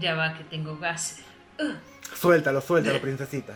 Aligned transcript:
Ya 0.00 0.14
va, 0.14 0.32
que 0.32 0.44
tengo 0.44 0.78
gas. 0.78 1.18
Uh, 1.58 1.74
Suéltalo, 2.16 2.62
suéltalo, 2.62 3.00
princesita. 3.02 3.52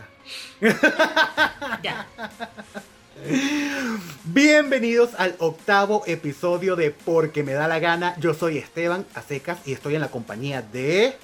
ya. 1.81 2.05
Bienvenidos 4.25 5.15
al 5.17 5.35
octavo 5.39 6.03
episodio 6.05 6.75
de 6.75 6.91
Porque 6.91 7.43
me 7.43 7.53
da 7.53 7.67
la 7.67 7.79
gana. 7.79 8.15
Yo 8.19 8.35
soy 8.35 8.59
Esteban 8.59 9.07
Acecas 9.15 9.57
y 9.65 9.73
estoy 9.73 9.95
en 9.95 10.01
la 10.01 10.09
compañía 10.11 10.61
de... 10.61 11.17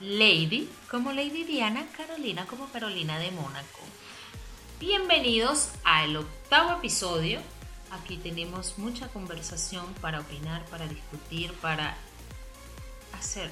Lady, 0.00 0.68
como 0.90 1.12
Lady 1.12 1.44
Diana, 1.44 1.86
Carolina 1.96 2.44
como 2.46 2.66
Carolina 2.66 3.20
de 3.20 3.30
Mónaco. 3.30 3.78
Bienvenidos 4.80 5.70
al 5.84 6.16
octavo 6.16 6.78
episodio. 6.78 7.38
Aquí 7.92 8.16
tenemos 8.16 8.76
mucha 8.78 9.06
conversación 9.06 9.86
para 10.00 10.18
opinar, 10.18 10.64
para 10.64 10.88
discutir, 10.88 11.52
para 11.60 11.96
hacer 13.12 13.48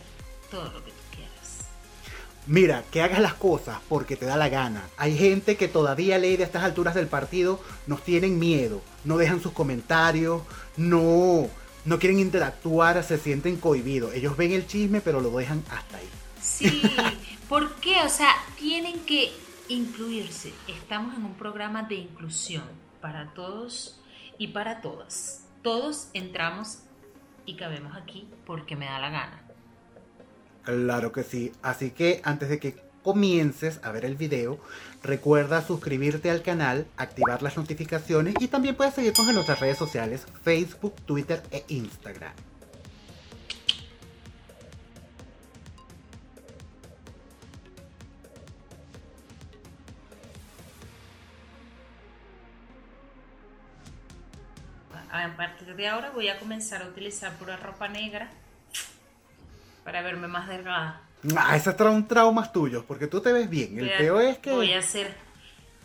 todo 0.51 0.65
lo 0.65 0.85
que 0.85 0.91
tú 0.91 1.03
quieras. 1.15 1.59
Mira, 2.47 2.85
que 2.91 3.03
hagas 3.03 3.21
las 3.21 3.35
cosas 3.35 3.79
porque 3.89 4.17
te 4.17 4.27
da 4.27 4.37
la 4.37 4.49
gana. 4.49 4.89
Hay 4.97 5.17
gente 5.17 5.57
que 5.57 5.69
todavía 5.69 6.19
lee 6.19 6.37
de 6.37 6.45
estas 6.45 6.65
alturas 6.65 6.95
del 6.95 7.07
partido, 7.07 7.61
nos 7.87 8.03
tienen 8.03 8.39
miedo, 8.39 8.83
no 9.05 9.17
dejan 9.17 9.41
sus 9.41 9.53
comentarios, 9.53 10.43
no, 10.77 11.49
no 11.85 11.99
quieren 11.99 12.19
interactuar, 12.19 13.03
se 13.05 13.19
sienten 13.19 13.57
cohibidos. 13.57 14.15
Ellos 14.15 14.37
ven 14.37 14.53
el 14.53 14.67
chisme, 14.67 15.01
pero 15.01 15.21
lo 15.21 15.31
dejan 15.31 15.63
hasta 15.71 15.99
ahí. 15.99 16.09
Sí, 16.41 16.83
¿por 17.49 17.75
qué? 17.77 18.03
O 18.05 18.09
sea, 18.09 18.35
tienen 18.59 19.01
que 19.01 19.33
incluirse. 19.69 20.53
Estamos 20.67 21.17
en 21.17 21.25
un 21.25 21.35
programa 21.35 21.85
de 21.85 21.95
inclusión 21.97 22.65
para 23.01 23.33
todos 23.35 24.01
y 24.39 24.49
para 24.49 24.81
todas. 24.81 25.47
Todos 25.63 26.09
entramos 26.15 26.79
y 27.47 27.57
cabemos 27.57 27.97
aquí 27.97 28.27
porque 28.47 28.77
me 28.77 28.87
da 28.87 28.99
la 28.99 29.11
gana. 29.11 29.50
Claro 30.65 31.13
que 31.13 31.23
sí. 31.23 31.53
Así 31.63 31.91
que 31.91 32.21
antes 32.25 32.49
de 32.49 32.59
que 32.59 32.77
comiences 33.03 33.81
a 33.83 33.93
ver 33.93 34.05
el 34.05 34.17
video, 34.17 34.61
recuerda 35.03 35.63
suscribirte 35.63 36.31
al 36.31 36.43
canal, 36.43 36.87
activar 36.97 37.43
las 37.43 37.57
notificaciones 37.57 38.35
y 38.41 38.49
también 38.49 38.75
puedes 38.75 38.95
seguirnos 38.95 39.29
en 39.29 39.35
nuestras 39.35 39.61
redes 39.61 39.79
sociales, 39.79 40.27
Facebook, 40.43 40.95
Twitter 41.07 41.43
e 41.51 41.65
Instagram. 41.69 42.33
A 55.13 55.37
partir 55.37 55.75
de 55.75 55.89
ahora 55.89 56.11
voy 56.11 56.29
a 56.29 56.39
comenzar 56.39 56.83
a 56.83 56.87
utilizar 56.87 57.37
pura 57.37 57.57
ropa 57.57 57.89
negra 57.89 58.31
para 59.85 60.03
verme 60.03 60.29
más 60.29 60.49
delgada. 60.49 61.01
Ah, 61.37 61.57
esos 61.57 61.75
son 61.77 62.07
traumas 62.09 62.53
tuyos, 62.53 62.85
porque 62.87 63.07
tú 63.07 63.21
te 63.21 63.33
ves 63.33 63.49
bien. 63.51 63.79
El 63.79 63.91
peor 63.91 64.23
es 64.23 64.39
que... 64.39 64.51
Voy 64.53 64.73
a 64.73 64.79
hacer, 64.79 65.15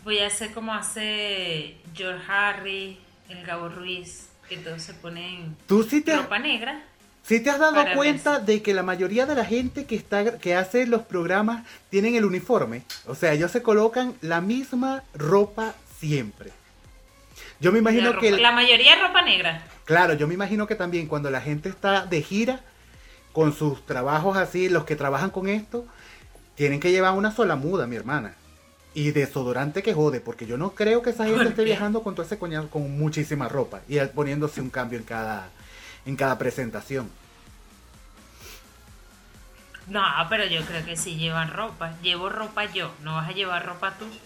voy 0.03 0.19
a 0.19 0.27
hacer 0.27 0.53
como 0.53 0.73
hace 0.73 1.77
George 1.93 2.23
Harry, 2.29 2.99
el 3.29 3.45
Gabo 3.45 3.67
Ruiz, 3.69 4.29
que 4.47 4.57
todos 4.57 4.81
se 4.81 4.93
ponen 4.93 5.57
Tú 5.67 5.83
sí 5.83 6.01
te, 6.01 6.13
has- 6.13 6.21
ropa 6.23 6.39
negra. 6.39 6.81
sí 7.23 7.41
te 7.41 7.49
has 7.49 7.59
dado 7.59 7.83
cuenta 7.95 8.39
de 8.39 8.61
que 8.61 8.73
la 8.73 8.83
mayoría 8.83 9.25
de 9.25 9.35
la 9.35 9.43
gente 9.43 9.85
que, 9.85 9.95
está, 9.95 10.38
que 10.38 10.55
hace 10.55 10.85
los 10.88 11.01
programas 11.01 11.66
tienen 11.89 12.16
el 12.16 12.23
uniforme. 12.23 12.83
O 13.07 13.16
sea, 13.16 13.33
ellos 13.33 13.51
se 13.51 13.61
colocan 13.61 14.16
la 14.21 14.39
misma 14.39 15.03
ropa 15.13 15.73
siempre. 16.00 16.51
Yo 17.59 17.72
me 17.72 17.79
imagino 17.79 18.13
la, 18.13 18.19
que... 18.19 18.31
la 18.31 18.51
mayoría 18.51 18.95
es 18.95 19.01
ropa 19.01 19.22
negra. 19.22 19.63
Claro, 19.85 20.13
yo 20.13 20.27
me 20.27 20.33
imagino 20.33 20.66
que 20.67 20.75
también 20.75 21.07
cuando 21.07 21.29
la 21.29 21.41
gente 21.41 21.67
está 21.69 22.06
de 22.06 22.22
gira 22.22 22.62
con 23.35 23.53
sus 23.53 23.85
trabajos 23.85 24.38
así, 24.38 24.69
los 24.69 24.85
que 24.85 24.97
trabajan 24.97 25.31
con 25.31 25.50
esto, 25.50 25.85
tienen 26.56 26.81
que 26.81 26.91
llevar 26.91 27.13
una 27.16 27.31
sola 27.34 27.57
muda, 27.57 27.88
mi 27.88 27.97
hermana. 27.97 28.35
Y 28.96 29.12
desodorante 29.12 29.84
que 29.84 29.94
jode, 29.94 30.22
porque 30.22 30.47
yo 30.47 30.57
no 30.57 30.75
creo 30.75 31.03
que 31.03 31.12
esa 31.12 31.28
gente 31.28 31.44
¿Por 31.44 31.47
esté 31.50 31.63
qué? 31.63 31.66
viajando 31.66 32.03
con 32.03 32.16
todo 32.16 32.25
ese 32.25 32.40
coñazo, 32.40 32.69
con 32.72 32.97
muchísima 32.97 33.50
ropa 33.50 33.84
y 33.90 34.00
poniéndose 34.07 34.62
un 34.62 34.72
cambio 34.72 35.00
en 35.00 35.06
cada, 35.06 35.53
en 36.06 36.18
cada 36.18 36.38
presentación. 36.40 37.12
No, 39.88 40.01
pero 40.29 40.45
yo 40.45 40.66
creo 40.66 40.85
que 40.85 40.95
sí 40.97 41.16
llevan 41.18 41.50
ropa. 41.51 42.00
Llevo 42.01 42.29
ropa 42.29 42.66
yo, 42.66 42.95
no 43.00 43.16
vas 43.16 43.29
a 43.29 43.34
llevar 43.34 43.66
ropa 43.66 43.97
tú. 43.97 44.19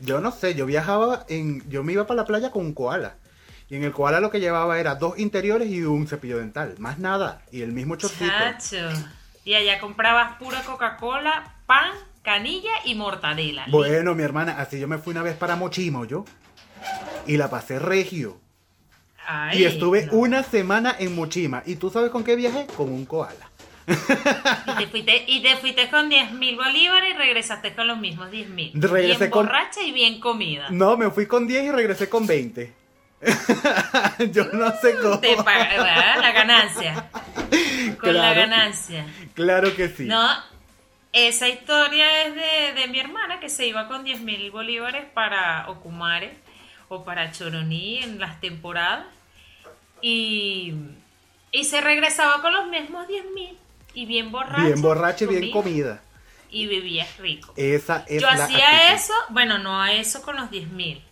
Yo 0.00 0.20
no 0.20 0.30
sé, 0.32 0.54
yo 0.54 0.66
viajaba 0.66 1.24
en, 1.28 1.68
yo 1.68 1.82
me 1.84 1.92
iba 1.92 2.06
para 2.06 2.18
la 2.22 2.26
playa 2.26 2.50
con 2.50 2.64
un 2.66 2.74
koala. 2.74 3.16
Y 3.70 3.76
en 3.76 3.84
el 3.84 3.92
koala 3.92 4.20
lo 4.20 4.30
que 4.30 4.40
llevaba 4.40 4.78
era 4.80 4.94
dos 4.94 5.18
interiores 5.18 5.68
y 5.70 5.82
un 5.82 6.06
cepillo 6.08 6.38
dental, 6.38 6.74
más 6.78 6.98
nada. 6.98 7.42
Y 7.52 7.60
el 7.62 7.72
mismo 7.72 7.96
chorcito. 7.96 8.30
Chacho. 8.30 8.88
Y 9.44 9.54
allá 9.54 9.78
comprabas 9.80 10.36
pura 10.38 10.62
Coca-Cola, 10.62 11.54
pan, 11.66 11.90
canilla 12.22 12.70
y 12.84 12.94
mortadela. 12.94 13.66
Bueno, 13.68 14.14
mi 14.14 14.22
hermana, 14.22 14.56
así 14.58 14.78
yo 14.80 14.88
me 14.88 14.98
fui 14.98 15.12
una 15.12 15.22
vez 15.22 15.36
para 15.36 15.56
Mochimo, 15.56 16.04
yo. 16.06 16.24
Y 17.26 17.36
la 17.36 17.50
pasé 17.50 17.78
regio. 17.78 18.40
Ay, 19.26 19.60
y 19.60 19.64
estuve 19.64 20.06
no. 20.06 20.12
una 20.14 20.42
semana 20.42 20.96
en 20.98 21.14
Mochima. 21.14 21.62
¿Y 21.66 21.76
tú 21.76 21.90
sabes 21.90 22.10
con 22.10 22.24
qué 22.24 22.36
viajé? 22.36 22.66
Con 22.74 22.90
un 22.90 23.04
koala. 23.04 23.50
Y 23.86 24.76
te 24.78 24.86
fuiste, 24.86 25.24
y 25.26 25.42
te 25.42 25.56
fuiste 25.56 25.90
con 25.90 26.08
10 26.08 26.32
mil 26.32 26.56
bolívares 26.56 27.14
y 27.14 27.16
regresaste 27.16 27.74
con 27.74 27.86
los 27.88 27.98
mismos 27.98 28.30
10 28.30 28.48
mil. 28.50 28.72
Regresé 28.74 29.18
Bien 29.18 29.30
con- 29.30 29.46
borracha 29.46 29.82
y 29.82 29.92
bien 29.92 30.20
comida. 30.20 30.68
No, 30.70 30.96
me 30.96 31.10
fui 31.10 31.26
con 31.26 31.46
10 31.46 31.64
y 31.64 31.70
regresé 31.70 32.08
con 32.08 32.26
20. 32.26 32.72
yo 34.32 34.44
no 34.52 34.70
sé 34.80 34.94
cómo. 35.02 35.18
Te 35.20 35.36
paga- 35.36 35.68
¿verdad? 35.68 36.20
la 36.20 36.32
ganancia. 36.32 37.10
Con 38.00 38.14
la 38.14 38.32
ganancia. 38.34 39.06
Claro 39.34 39.74
que 39.74 39.88
sí. 39.88 40.04
No, 40.04 40.28
esa 41.12 41.48
historia 41.48 42.22
es 42.24 42.34
de, 42.34 42.80
de 42.80 42.86
mi 42.88 43.00
hermana 43.00 43.40
que 43.40 43.48
se 43.48 43.66
iba 43.66 43.88
con 43.88 44.04
10 44.04 44.20
mil 44.20 44.50
bolívares 44.50 45.06
para 45.14 45.68
Ocumare 45.68 46.36
o 46.88 47.04
para 47.04 47.32
Choroní 47.32 48.02
en 48.02 48.20
las 48.20 48.40
temporadas 48.40 49.06
y, 50.00 50.74
y 51.50 51.64
se 51.64 51.80
regresaba 51.80 52.40
con 52.40 52.52
los 52.52 52.68
mismos 52.68 53.08
10 53.08 53.24
mil 53.34 53.58
y 53.94 54.06
bien 54.06 54.30
borracha. 54.30 54.62
bien 54.64 54.80
borracha 54.82 55.24
y 55.24 55.28
bien 55.28 55.50
comida. 55.50 56.00
Y 56.50 56.66
bebía 56.66 57.06
rico. 57.18 57.52
Esa 57.56 58.04
es 58.06 58.22
Yo 58.22 58.28
la 58.30 58.44
hacía 58.44 58.68
actitud. 58.68 58.94
eso, 58.94 59.12
bueno, 59.30 59.58
no 59.58 59.82
a 59.82 59.92
eso 59.92 60.22
con 60.22 60.36
los 60.36 60.50
10 60.50 60.68
mil, 60.70 61.02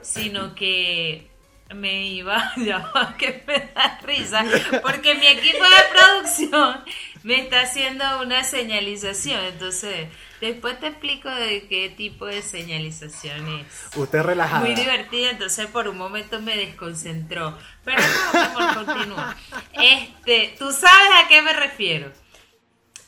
sino 0.00 0.54
que 0.54 1.28
me 1.74 2.06
iba, 2.06 2.52
ya 2.56 2.78
va, 2.94 3.16
que 3.16 3.42
me 3.46 3.70
da 3.74 3.98
risa, 4.02 4.44
porque 4.82 5.14
mi 5.14 5.26
equipo 5.26 5.64
de 5.64 5.98
producción 5.98 6.84
me 7.22 7.40
está 7.40 7.62
haciendo 7.62 8.04
una 8.22 8.44
señalización, 8.44 9.44
entonces 9.44 10.08
después 10.40 10.78
te 10.78 10.88
explico 10.88 11.28
de 11.28 11.66
qué 11.66 11.88
tipo 11.90 12.26
de 12.26 12.42
señalización 12.42 13.48
es. 13.48 13.96
Usted 13.96 14.22
relajada. 14.22 14.64
Muy 14.64 14.74
divertida, 14.74 15.30
entonces 15.30 15.66
por 15.66 15.88
un 15.88 15.98
momento 15.98 16.40
me 16.40 16.56
desconcentró. 16.56 17.58
Pero 17.84 18.00
no, 18.00 18.32
mi 18.32 18.46
amor, 18.46 18.86
continúa. 18.86 19.36
Este, 19.72 20.54
tú 20.58 20.70
sabes 20.70 21.24
a 21.24 21.28
qué 21.28 21.42
me 21.42 21.52
refiero. 21.52 22.12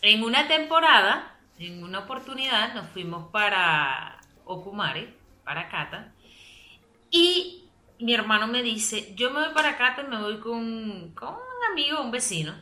En 0.02 0.24
una 0.24 0.48
temporada, 0.48 1.36
en 1.58 1.82
una 1.84 2.00
oportunidad, 2.00 2.74
nos 2.74 2.88
fuimos 2.90 3.30
para 3.30 4.18
Ocumare, 4.44 5.14
para 5.44 5.68
Cata, 5.68 6.12
y 7.10 7.67
mi 8.00 8.14
hermano 8.14 8.46
me 8.46 8.62
dice, 8.62 9.14
yo 9.14 9.30
me 9.30 9.40
voy 9.44 9.54
para 9.54 9.76
Cata 9.76 10.02
y 10.02 10.06
me 10.08 10.20
voy 10.20 10.38
con, 10.38 11.12
con 11.14 11.34
un 11.34 11.70
amigo, 11.72 12.00
un 12.00 12.10
vecino. 12.10 12.54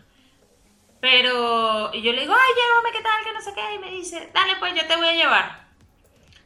Pero 1.00 1.92
y 1.92 2.02
yo 2.02 2.12
le 2.12 2.22
digo, 2.22 2.34
ay, 2.34 2.52
llévame, 2.54 2.90
¿qué 2.96 3.02
tal? 3.02 3.24
Que 3.24 3.32
no 3.32 3.40
sé 3.40 3.52
qué. 3.54 3.74
Y 3.74 3.78
me 3.78 3.90
dice, 3.90 4.30
dale, 4.34 4.54
pues 4.58 4.74
yo 4.74 4.86
te 4.86 4.96
voy 4.96 5.06
a 5.08 5.14
llevar. 5.14 5.66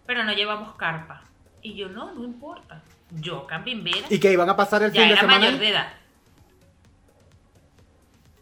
Pero 0.07 0.25
no 0.25 0.33
llevamos 0.33 0.75
carpa. 0.75 1.23
Y 1.63 1.75
yo, 1.75 1.89
no, 1.89 2.13
no 2.13 2.25
importa. 2.25 2.83
Yo, 3.11 3.47
cambimbera, 3.47 4.07
Y 4.09 4.19
que 4.21 4.33
iban 4.33 4.49
a 4.49 4.57
pasar 4.57 4.83
el 4.83 4.93
ya 4.93 5.01
fin 5.01 5.09
de 5.09 5.13
era 5.13 5.21
semana. 5.23 5.39
mayor 5.41 5.59
de 5.59 5.69
edad. 5.69 5.93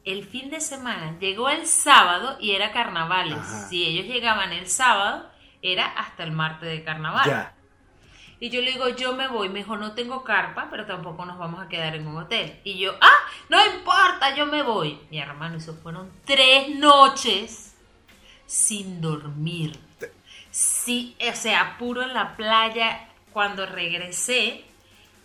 El 0.04 0.24
fin 0.24 0.50
de 0.50 0.60
semana 0.60 1.18
llegó 1.18 1.50
el 1.50 1.66
sábado 1.66 2.38
y 2.40 2.52
era 2.52 2.72
carnavales. 2.72 3.36
Ajá. 3.38 3.68
Si 3.68 3.84
ellos 3.84 4.06
llegaban 4.06 4.52
el 4.52 4.66
sábado, 4.66 5.28
era 5.60 5.86
hasta 5.86 6.22
el 6.22 6.32
martes 6.32 6.68
de 6.68 6.82
carnaval. 6.82 7.26
Ya. 7.28 7.54
Y 8.40 8.50
yo 8.50 8.60
le 8.60 8.72
digo, 8.72 8.88
yo 8.90 9.14
me 9.14 9.26
voy, 9.26 9.48
mejor 9.48 9.80
no 9.80 9.92
tengo 9.92 10.22
carpa, 10.22 10.68
pero 10.70 10.86
tampoco 10.86 11.24
nos 11.24 11.38
vamos 11.38 11.60
a 11.60 11.68
quedar 11.68 11.96
en 11.96 12.06
un 12.06 12.18
hotel. 12.18 12.60
Y 12.62 12.78
yo, 12.78 12.92
ah, 13.00 13.30
no 13.48 13.58
importa, 13.74 14.34
yo 14.36 14.46
me 14.46 14.62
voy. 14.62 14.98
Mi 15.10 15.18
hermano, 15.18 15.56
eso 15.56 15.74
fueron 15.74 16.10
tres 16.24 16.68
noches 16.76 17.74
sin 18.46 19.00
dormir. 19.00 19.78
Sí, 20.50 21.16
o 21.20 21.34
sea, 21.34 21.76
puro 21.78 22.02
en 22.02 22.14
la 22.14 22.36
playa. 22.36 23.08
Cuando 23.32 23.66
regresé, 23.66 24.64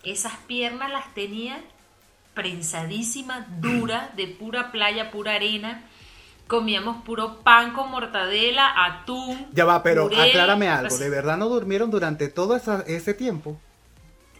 esas 0.02 0.36
piernas 0.46 0.90
las 0.90 1.14
tenía 1.14 1.62
prensadísimas, 2.34 3.46
duras, 3.60 4.14
de 4.16 4.26
pura 4.26 4.72
playa, 4.72 5.10
pura 5.10 5.34
arena. 5.34 5.84
Comíamos 6.46 7.02
puro 7.04 7.38
pan 7.38 7.72
con 7.72 7.90
mortadela, 7.90 8.84
atún. 8.84 9.46
Ya 9.52 9.64
va, 9.64 9.82
pero 9.82 10.08
puré. 10.08 10.28
aclárame 10.30 10.68
algo. 10.68 10.96
¿De 10.96 11.08
verdad 11.08 11.36
no 11.36 11.48
durmieron 11.48 11.90
durante 11.90 12.28
todo 12.28 12.54
esa- 12.56 12.84
ese 12.86 13.14
tiempo? 13.14 13.58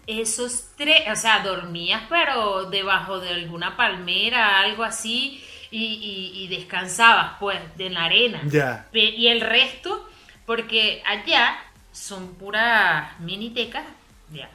esos 0.06 0.66
tres, 0.76 1.00
o 1.10 1.16
sea, 1.16 1.40
dormías 1.42 2.02
pero 2.10 2.64
debajo 2.64 3.20
de 3.20 3.30
alguna 3.30 3.74
palmera, 3.76 4.60
algo 4.60 4.84
así, 4.84 5.42
y, 5.70 6.30
y, 6.34 6.46
descansabas 6.48 7.36
pues 7.40 7.58
en 7.78 7.94
la 7.94 8.04
arena. 8.04 8.42
Ya. 8.44 8.86
Y 8.92 9.26
el 9.28 9.40
resto, 9.40 10.06
porque 10.46 11.02
allá 11.06 11.56
son 11.90 12.34
puras 12.34 13.18
minitecas, 13.20 13.84
ya, 14.30 14.50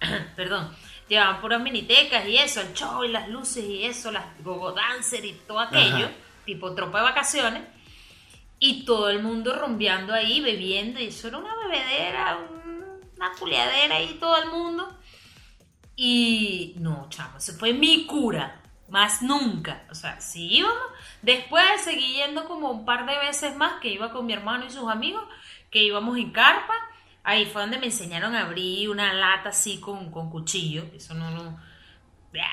perdón, 0.36 0.74
llevaban 1.08 1.40
puras 1.40 1.62
minitecas 1.62 2.26
y 2.26 2.36
eso, 2.38 2.60
el 2.60 2.72
show 2.74 3.04
y 3.04 3.08
las 3.08 3.28
luces 3.28 3.64
y 3.64 3.84
eso, 3.84 4.10
las 4.10 4.24
gogo 4.42 4.72
dancer 4.72 5.24
y 5.24 5.32
todo 5.46 5.60
aquello, 5.60 6.08
tipo 6.54 6.74
tropa 6.74 6.98
de 6.98 7.04
vacaciones, 7.04 7.62
y 8.58 8.84
todo 8.84 9.08
el 9.08 9.22
mundo 9.22 9.58
rumbeando 9.58 10.12
ahí, 10.12 10.40
bebiendo, 10.40 11.00
y 11.00 11.06
eso 11.06 11.28
era 11.28 11.38
una 11.38 11.54
bebedera, 11.56 12.38
una 13.16 13.32
culiadera 13.38 14.02
y 14.02 14.14
todo 14.14 14.36
el 14.42 14.50
mundo. 14.50 14.98
Y 15.96 16.74
no, 16.78 17.06
chamo, 17.10 17.38
eso 17.38 17.52
fue 17.54 17.72
mi 17.72 18.06
cura, 18.06 18.62
más 18.88 19.22
nunca. 19.22 19.84
O 19.90 19.94
sea, 19.94 20.20
sí 20.20 20.58
íbamos. 20.58 20.76
Después 21.22 21.64
seguí 21.82 22.14
yendo 22.14 22.46
como 22.46 22.70
un 22.70 22.84
par 22.84 23.06
de 23.06 23.18
veces 23.18 23.56
más, 23.56 23.80
que 23.80 23.88
iba 23.88 24.10
con 24.10 24.26
mi 24.26 24.32
hermano 24.32 24.66
y 24.66 24.70
sus 24.70 24.90
amigos, 24.90 25.22
que 25.70 25.82
íbamos 25.82 26.18
en 26.18 26.30
carpa 26.30 26.74
Ahí 27.22 27.46
fue 27.46 27.62
donde 27.62 27.78
me 27.78 27.86
enseñaron 27.86 28.34
a 28.34 28.42
abrir 28.46 28.88
una 28.88 29.12
lata 29.12 29.50
así 29.50 29.78
con, 29.78 30.10
con 30.10 30.30
cuchillo. 30.30 30.84
Eso 30.94 31.14
no, 31.14 31.30
no. 31.30 31.60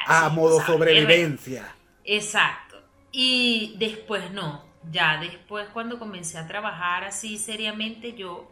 A 0.07 0.25
ah, 0.25 0.29
modo 0.29 0.59
sobrevivencia. 0.65 1.73
Exacto. 2.03 2.66
Y 3.11 3.75
después 3.77 4.31
no. 4.31 4.65
Ya 4.91 5.17
después 5.17 5.67
cuando 5.73 5.99
comencé 5.99 6.37
a 6.37 6.47
trabajar 6.47 7.03
así 7.03 7.37
seriamente, 7.37 8.13
yo, 8.13 8.49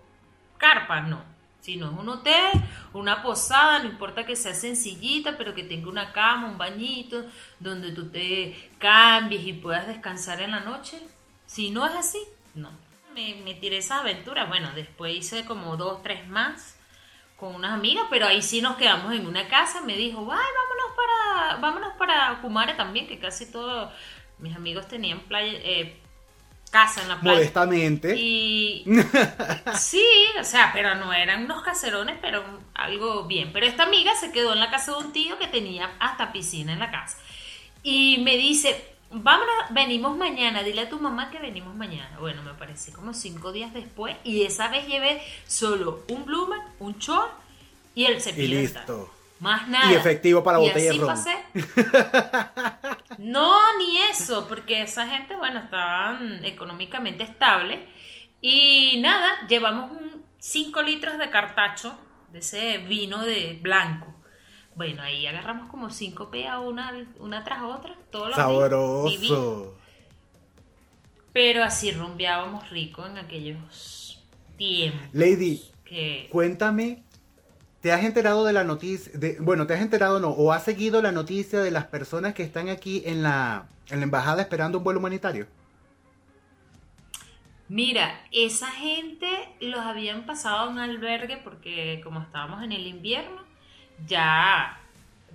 carpa 0.58 1.02
no. 1.02 1.24
Si 1.62 1.78
no 1.78 1.92
es 1.92 1.98
un 1.98 2.10
hotel, 2.10 2.52
una 2.94 3.24
posada, 3.24 3.80
no 3.80 3.86
importa 3.86 4.26
que 4.26 4.36
sea 4.36 4.54
sencillita, 4.54 5.36
pero 5.38 5.56
que 5.56 5.64
tenga 5.64 5.90
una 5.90 6.12
cama, 6.12 6.48
un 6.48 6.58
bañito, 6.60 7.26
donde 7.60 7.92
tú 7.92 8.10
te 8.12 8.70
cambies 8.78 9.48
y 9.48 9.54
puedas 9.54 9.88
descansar 9.88 10.42
en 10.42 10.52
la 10.52 10.60
noche. 10.60 11.00
Si 11.48 11.72
no 11.72 11.88
es 11.88 11.96
así, 11.96 12.20
no 12.54 12.86
me, 13.16 13.54
tiré 13.56 13.78
esa 13.78 14.00
aventura. 14.00 14.46
Bueno, 14.46 14.70
después 14.76 15.16
hice 15.16 15.46
como 15.46 15.78
dos, 15.78 16.04
tres 16.04 16.28
más 16.28 16.78
con 17.38 17.56
unas 17.56 17.74
amigas, 17.74 18.06
pero 18.10 18.28
ahí 18.28 18.42
sí 18.42 18.62
nos 18.62 18.78
quedamos 18.78 19.14
en 19.14 19.26
una 19.26 19.48
casa. 19.48 19.82
Me 19.82 19.96
dijo, 19.96 20.20
ay, 20.32 20.48
vámonos 20.58 20.96
para, 20.96 21.62
vámonos 21.62 21.94
para 21.98 22.42
Kumare 22.42 22.74
también, 22.76 23.08
que 23.08 23.20
casi 23.20 23.52
todos 23.52 23.92
mis 24.40 24.56
amigos 24.56 24.88
tenían 24.88 25.20
playa, 25.22 25.54
eh, 25.54 25.98
casa 26.72 27.02
en 27.02 27.10
la 27.10 27.20
playa. 27.20 27.38
Modestamente. 27.38 28.16
Y 28.18 28.86
sí, 29.78 30.06
o 30.40 30.44
sea, 30.44 30.72
pero 30.74 30.96
no 30.96 31.14
eran 31.14 31.46
unos 31.46 31.64
caserones, 31.64 32.18
pero 32.22 32.44
algo 32.74 33.24
bien. 33.24 33.52
Pero 33.54 33.66
esta 33.66 33.84
amiga 33.84 34.14
se 34.16 34.32
quedó 34.32 34.54
en 34.54 34.60
la 34.60 34.70
casa 34.70 34.92
de 34.92 34.98
un 34.98 35.14
tío 35.14 35.38
que 35.38 35.48
tenía 35.48 35.92
hasta 36.00 36.32
piscina 36.32 36.74
en 36.74 36.80
la 36.80 36.92
casa. 36.92 37.18
Y 37.82 38.18
me 38.20 38.36
dice, 38.36 38.96
vámonos, 39.12 39.56
venimos 39.70 40.18
mañana, 40.18 40.64
dile 40.64 40.82
a 40.82 40.90
tu 40.90 41.00
mamá 41.00 41.32
que 41.32 41.40
venimos 41.40 41.76
mañana. 41.76 42.18
Bueno, 42.20 42.44
me 42.44 42.54
parece 42.54 42.92
como 42.92 43.14
cinco 43.14 43.52
días 43.52 43.74
después 43.74 44.18
y 44.24 44.44
esa 44.44 44.68
vez 44.68 44.88
llevé 44.88 45.22
solo 45.48 46.04
un 46.10 46.26
bloomer, 46.26 46.60
un 46.80 46.98
short 46.98 47.32
y 47.94 48.06
el 48.06 48.22
cepillo. 48.22 48.60
Y 48.60 48.62
listo. 48.62 49.12
Más 49.46 49.68
nada. 49.68 49.92
Y 49.92 49.96
efectivo 49.96 50.44
para 50.44 50.58
la 50.58 50.68
botella 50.68 50.92
de 50.92 50.98
ron. 50.98 51.08
Pasé. 51.08 51.36
No, 53.18 53.56
ni 53.78 53.98
eso, 54.12 54.46
porque 54.48 54.82
esa 54.82 55.08
gente, 55.08 55.38
bueno, 55.38 55.60
estaban 55.60 56.44
económicamente 56.44 57.24
estable. 57.24 57.88
Y 58.42 59.00
nada, 59.00 59.48
llevamos 59.48 59.92
un 59.92 60.22
5 60.38 60.82
litros 60.82 61.18
de 61.18 61.30
cartacho, 61.30 61.98
de 62.34 62.40
ese 62.40 62.80
vino 62.80 63.24
de 63.24 63.58
blanco. 63.62 64.14
Bueno, 64.76 65.04
ahí 65.04 65.26
agarramos 65.26 65.70
como 65.70 65.90
cinco 65.90 66.30
peas 66.30 66.60
una, 66.62 66.92
una 67.20 67.44
tras 67.46 67.64
otra, 67.64 67.96
todos 68.12 68.28
los 68.28 68.36
Sabroso. 68.36 69.78
Pero 71.32 71.64
así 71.64 71.92
rumbeábamos 71.92 72.70
rico 72.70 73.06
en 73.06 73.18
aquellos 73.18 74.22
tiempos. 74.58 75.10
Lady, 75.14 75.62
cuéntame, 76.30 77.04
¿te 77.86 77.92
has 77.92 78.04
enterado 78.04 78.44
de 78.46 78.52
la 78.52 78.64
noticia? 78.64 79.12
Bueno, 79.42 79.68
¿te 79.68 79.76
has 79.76 79.80
enterado 79.80 80.20
no? 80.20 80.30
¿O 80.30 80.52
has 80.52 80.64
seguido 80.64 81.04
la 81.04 81.12
noticia 81.12 81.60
de 81.60 81.70
las 81.70 81.86
personas 81.86 82.34
que 82.34 82.42
están 82.42 82.68
aquí 82.68 83.04
en 83.06 83.22
la, 83.22 83.68
en 83.92 84.00
la 84.00 84.06
embajada 84.06 84.42
esperando 84.42 84.80
un 84.80 84.84
vuelo 84.84 85.00
humanitario? 85.00 85.46
Mira, 87.68 88.26
esa 88.32 88.72
gente 88.72 89.28
los 89.62 89.82
habían 89.82 90.26
pasado 90.26 90.62
a 90.62 90.70
un 90.70 90.80
albergue 90.80 91.38
porque 91.38 92.02
como 92.04 92.22
estábamos 92.22 92.64
en 92.64 92.72
el 92.72 92.88
invierno, 92.88 93.44
ya 94.08 94.82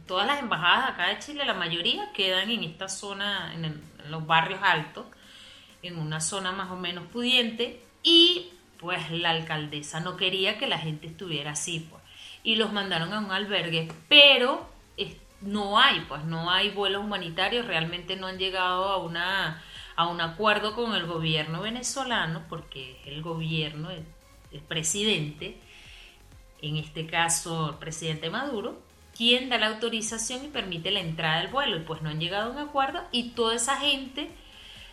todas 0.09 0.27
las 0.27 0.41
embajadas 0.41 0.91
acá 0.91 1.07
de 1.07 1.21
Chile, 1.21 1.45
la 1.45 1.55
mayoría 1.55 2.11
quedan 2.13 2.51
en 2.51 2.65
esta 2.65 2.89
zona, 2.89 3.55
en, 3.55 3.81
los 4.09 4.27
barrios 4.27 4.59
altos, 4.61 5.07
en 5.83 5.97
una 5.97 6.21
zona 6.21 6.51
más 6.51 6.69
o 6.73 6.77
menos 6.77 7.07
pudiente, 7.13 7.81
y 8.03 8.51
pues 8.81 9.09
la 9.13 9.31
alcaldesa 9.31 10.01
no 10.01 10.17
quería 10.17 10.59
que 10.59 10.67
la 10.67 10.79
gente 10.79 11.07
estuviera 11.07 11.53
así, 11.53 11.87
pues, 11.89 12.00
y 12.43 12.57
los 12.57 12.73
mandaron 12.73 13.13
a 13.13 13.19
un 13.19 13.31
albergue, 13.31 13.89
pero 14.09 14.69
no 15.41 15.79
hay, 15.79 16.01
pues 16.01 16.25
no 16.25 16.51
hay 16.51 16.71
vuelos 16.71 17.03
humanitarios, 17.03 17.67
realmente 17.67 18.17
no 18.17 18.27
han 18.27 18.39
llegado 18.39 18.85
a 18.91 18.99
una 18.99 19.63
a 19.97 20.07
un 20.07 20.21
acuerdo 20.21 20.75
con 20.75 20.95
el 20.95 21.07
gobierno 21.07 21.61
venezolano, 21.61 22.45
porque 22.49 23.01
el 23.05 23.21
gobierno, 23.21 23.91
el 23.91 24.61
presidente, 24.61 25.59
en 26.63 26.77
este 26.77 27.07
caso 27.07 27.71
el 27.71 27.75
presidente 27.77 28.31
Maduro, 28.31 28.81
quien 29.15 29.51
da 29.51 29.59
la 29.59 29.69
autorización 29.69 30.45
y 30.45 30.49
permite 30.49 30.91
la 30.91 31.01
entrada 31.01 31.41
del 31.41 31.49
vuelo. 31.49 31.77
Y 31.77 31.81
pues 31.81 32.01
no 32.01 32.09
han 32.09 32.21
llegado 32.21 32.51
a 32.51 32.53
un 32.55 32.59
acuerdo 32.59 33.03
y 33.13 33.31
toda 33.31 33.55
esa 33.55 33.77
gente, 33.77 34.31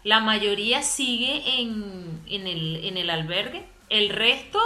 la 0.03 0.19
mayoría 0.19 0.81
sigue 0.81 1.61
en, 1.61 2.21
el, 2.27 2.83
en 2.83 2.97
el 2.97 3.09
albergue. 3.09 3.65
El 3.89 4.09
resto 4.09 4.59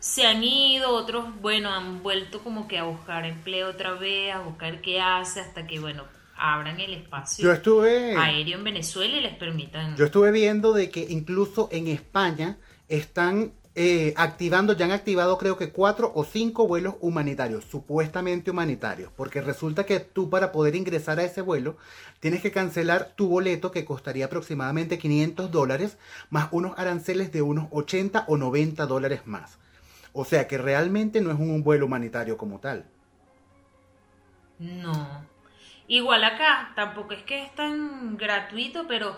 se 0.00 0.26
han 0.26 0.42
ido, 0.42 0.90
otros, 0.90 1.26
bueno, 1.40 1.70
han 1.70 2.02
vuelto 2.02 2.40
como 2.40 2.66
que 2.66 2.78
a 2.78 2.84
buscar 2.84 3.26
empleo 3.26 3.68
otra 3.68 3.92
vez, 3.94 4.34
a 4.34 4.40
buscar 4.40 4.80
qué 4.80 5.00
hace, 5.00 5.40
hasta 5.40 5.66
que, 5.66 5.78
bueno, 5.78 6.04
abran 6.36 6.80
el 6.80 6.94
espacio 6.94 7.44
yo 7.44 7.52
estuve, 7.52 8.16
aéreo 8.16 8.56
en 8.56 8.64
Venezuela 8.64 9.14
y 9.14 9.20
les 9.20 9.36
permitan... 9.36 9.94
Yo 9.96 10.06
estuve 10.06 10.30
viendo 10.30 10.72
de 10.72 10.90
que 10.90 11.06
incluso 11.10 11.68
en 11.70 11.86
España 11.86 12.56
están 12.88 13.52
eh, 13.74 14.14
activando, 14.16 14.72
ya 14.72 14.86
han 14.86 14.90
activado 14.90 15.36
creo 15.36 15.58
que 15.58 15.70
cuatro 15.70 16.10
o 16.14 16.24
cinco 16.24 16.66
vuelos 16.66 16.94
humanitarios, 17.02 17.64
supuestamente 17.70 18.50
humanitarios, 18.50 19.12
porque 19.14 19.42
resulta 19.42 19.84
que 19.84 20.00
tú 20.00 20.30
para 20.30 20.50
poder 20.50 20.76
ingresar 20.76 21.20
a 21.20 21.24
ese 21.24 21.42
vuelo 21.42 21.76
tienes 22.20 22.40
que 22.40 22.50
cancelar 22.50 23.12
tu 23.16 23.28
boleto 23.28 23.70
que 23.70 23.84
costaría 23.84 24.24
aproximadamente 24.24 24.98
500 24.98 25.50
dólares, 25.50 25.98
más 26.30 26.48
unos 26.52 26.72
aranceles 26.78 27.32
de 27.32 27.42
unos 27.42 27.68
80 27.70 28.24
o 28.28 28.38
90 28.38 28.86
dólares 28.86 29.20
más. 29.26 29.58
O 30.12 30.24
sea 30.24 30.48
que 30.48 30.58
realmente 30.58 31.20
no 31.20 31.30
es 31.30 31.38
un 31.38 31.62
vuelo 31.62 31.86
humanitario 31.86 32.36
como 32.36 32.58
tal. 32.58 32.84
No. 34.58 35.26
Igual 35.88 36.22
acá, 36.24 36.72
tampoco 36.76 37.14
es 37.14 37.22
que 37.22 37.42
es 37.42 37.54
tan 37.54 38.16
gratuito, 38.16 38.86
pero 38.86 39.16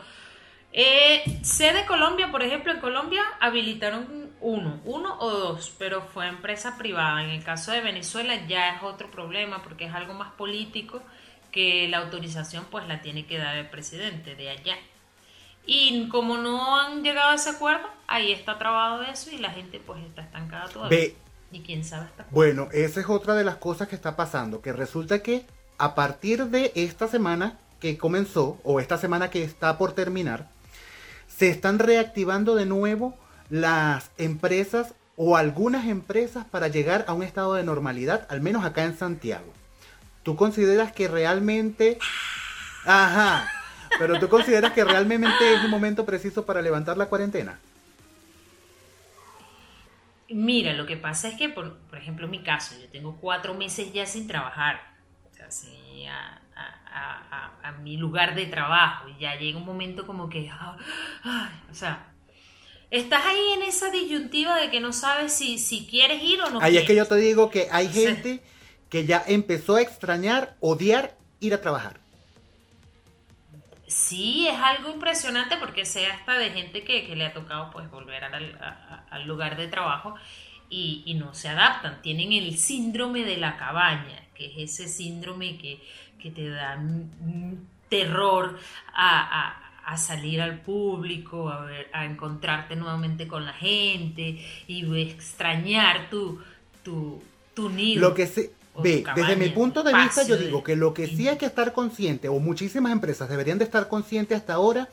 eh, 0.73 1.23
sé 1.43 1.73
de 1.73 1.85
Colombia, 1.85 2.31
por 2.31 2.43
ejemplo, 2.43 2.73
en 2.73 2.81
Colombia 2.81 3.23
habilitaron 3.41 4.33
uno, 4.41 4.81
uno 4.85 5.19
o 5.21 5.31
dos, 5.31 5.75
pero 5.79 6.03
fue 6.03 6.27
empresa 6.29 6.79
privada. 6.79 7.23
En 7.23 7.31
el 7.31 7.45
caso 7.45 7.73
de 7.73 7.81
Venezuela 7.83 8.47
ya 8.47 8.77
es 8.77 8.83
otro 8.83 9.11
problema 9.11 9.63
porque 9.63 9.85
es 9.85 9.95
algo 9.95 10.15
más 10.15 10.33
político 10.33 11.03
que 11.51 11.89
la 11.89 11.99
autorización 11.99 12.65
pues 12.71 12.89
la 12.89 13.03
tiene 13.03 13.27
que 13.27 13.39
dar 13.39 13.57
el 13.57 13.69
presidente 13.69 14.35
de 14.35 14.49
allá. 14.49 14.77
Y 15.67 16.09
como 16.09 16.37
no 16.39 16.77
han 16.79 17.03
llegado 17.03 17.31
a 17.31 17.35
ese 17.35 17.51
acuerdo, 17.51 17.87
ahí 18.07 18.33
está 18.33 18.59
trabado 18.59 19.03
eso 19.03 19.31
y 19.31 19.39
la 19.39 19.51
gente 19.51 19.81
pues 19.85 20.03
está 20.05 20.23
estancada 20.23 20.69
todavía. 20.69 21.09
y 21.53 21.61
quién 21.61 21.85
sabe 21.85 22.07
hasta 22.07 22.27
Bueno, 22.31 22.69
esa 22.73 23.01
es 23.01 23.09
otra 23.09 23.35
de 23.35 23.45
las 23.45 23.57
cosas 23.57 23.89
que 23.89 23.95
está 23.95 24.17
pasando, 24.17 24.61
que 24.61 24.73
resulta 24.73 25.23
que 25.23 25.47
a 25.79 25.95
partir 25.95 26.47
de 26.47 26.73
esta 26.75 27.09
semana 27.09 27.59
que 27.81 27.99
comenzó, 27.99 28.59
o 28.65 28.81
esta 28.81 28.97
semana 28.99 29.31
que 29.31 29.43
está 29.43 29.77
por 29.79 29.93
terminar, 29.93 30.49
se 31.27 31.49
están 31.49 31.79
reactivando 31.79 32.55
de 32.55 32.67
nuevo 32.67 33.17
las 33.51 34.11
empresas 34.19 34.95
o 35.17 35.37
algunas 35.37 35.87
empresas 35.87 36.45
para 36.45 36.69
llegar 36.69 37.05
a 37.09 37.13
un 37.13 37.23
estado 37.23 37.55
de 37.55 37.65
normalidad, 37.65 38.27
al 38.31 38.41
menos 38.41 38.65
acá 38.65 38.85
en 38.85 38.97
Santiago. 38.97 39.53
¿Tú 40.23 40.37
consideras 40.37 40.93
que 40.93 41.09
realmente... 41.09 41.99
Ajá, 42.85 43.62
pero 43.99 44.19
tú 44.19 44.29
consideras 44.29 44.73
que 44.73 44.85
realmente 44.85 45.55
es 45.55 45.65
un 45.65 45.71
momento 45.71 46.05
preciso 46.05 46.45
para 46.45 46.63
levantar 46.63 46.97
la 46.97 47.07
cuarentena? 47.07 47.59
Mira, 50.29 50.73
lo 50.73 50.87
que 50.87 50.97
pasa 50.97 51.29
es 51.29 51.37
que, 51.37 51.49
por, 51.49 51.77
ejemplo, 51.93 52.25
en 52.25 52.31
mi 52.31 52.43
caso, 52.43 52.75
yo 52.81 52.89
tengo 52.89 53.19
cuatro 53.21 53.55
meses 53.55 53.93
ya 53.93 54.07
sin 54.07 54.27
trabajar. 54.27 54.81
O 55.31 55.35
sea, 55.35 55.51
sí, 55.51 56.07
a, 56.07 56.41
a, 57.63 57.73
mi 57.83 57.97
lugar 57.97 58.35
de 58.35 58.47
trabajo 58.47 59.09
y 59.09 59.21
ya 59.21 59.35
llega 59.37 59.59
un 59.59 59.65
momento 59.65 60.07
como 60.07 60.29
que, 60.29 60.51
o 61.71 61.75
sea, 61.75 62.07
estás 62.91 63.25
ahí 63.27 63.53
en 63.55 63.63
esa 63.63 63.91
disyuntiva 63.91 64.57
de 64.57 64.71
que 64.71 64.79
no 64.81 64.93
sabes 64.93 65.33
si, 65.33 65.59
si 65.59 65.87
quieres 65.87 66.23
ir 66.23 66.41
o 66.43 66.51
no. 66.51 66.61
Ahí 66.61 66.77
es 66.77 66.87
que 66.87 66.95
yo 66.95 67.07
te 67.07 67.17
digo 67.17 67.51
que 67.51 67.69
hay 67.73 67.89
gente 67.89 68.41
que 68.89 69.07
ya 69.07 69.25
empezó 69.27 69.77
a 69.77 69.81
extrañar, 69.81 70.55
odiar 70.61 71.17
ir 71.41 71.55
a 71.55 71.61
trabajar. 71.61 72.02
Sí 73.93 74.49
es 74.49 74.59
algo 74.59 74.91
impresionante 74.91 75.57
porque 75.57 75.85
sé 75.85 76.07
hasta 76.07 76.39
de 76.39 76.51
gente 76.51 76.85
que, 76.85 77.07
que 77.07 77.15
le 77.15 77.27
ha 77.27 77.33
tocado 77.33 77.71
pues 77.71 77.91
volver 77.91 78.25
al, 78.25 78.59
al 79.11 79.27
lugar 79.27 79.57
de 79.57 79.69
trabajo 79.69 80.15
y, 80.69 81.03
y, 81.07 81.15
no 81.15 81.35
se 81.35 81.49
adaptan. 81.49 82.01
Tienen 82.03 82.33
el 82.33 82.57
síndrome 82.57 83.25
de 83.25 83.37
la 83.37 83.57
cabaña, 83.57 84.27
que 84.35 84.47
es 84.47 84.79
ese 84.79 84.89
síndrome 84.89 85.59
que, 85.59 85.81
que 86.19 86.31
te 86.31 86.49
da 86.49 86.83
terror 87.89 88.59
a, 88.95 89.49
a 89.49 89.63
a 89.85 89.97
salir 89.97 90.41
al 90.41 90.61
público, 90.61 91.49
a, 91.49 91.65
ver, 91.65 91.89
a 91.93 92.05
encontrarte 92.05 92.77
nuevamente 92.77 93.27
con 93.27 93.45
la 93.45 93.53
gente 93.53 94.39
y 94.67 95.01
extrañar 95.01 96.09
tu, 96.09 96.41
tu, 96.85 97.23
tu 97.55 97.69
nido. 97.69 98.01
Lo 98.01 98.15
que 98.15 98.27
se, 98.27 98.53
ve, 98.81 99.05
desde 99.15 99.37
mi 99.37 99.51
punto 99.51 99.83
de 99.83 99.95
vista 99.95 100.23
yo 100.23 100.37
digo 100.37 100.63
que 100.63 100.77
lo 100.77 100.95
que 100.95 101.07
sí 101.07 101.29
hay 101.29 101.37
que 101.37 101.47
estar 101.47 101.73
consciente, 101.73 102.29
o 102.29 102.39
muchísimas 102.39 102.93
empresas 102.93 103.29
deberían 103.29 103.59
de 103.59 103.65
estar 103.65 103.89
conscientes 103.89 104.39
hasta 104.39 104.55
ahora, 104.55 104.89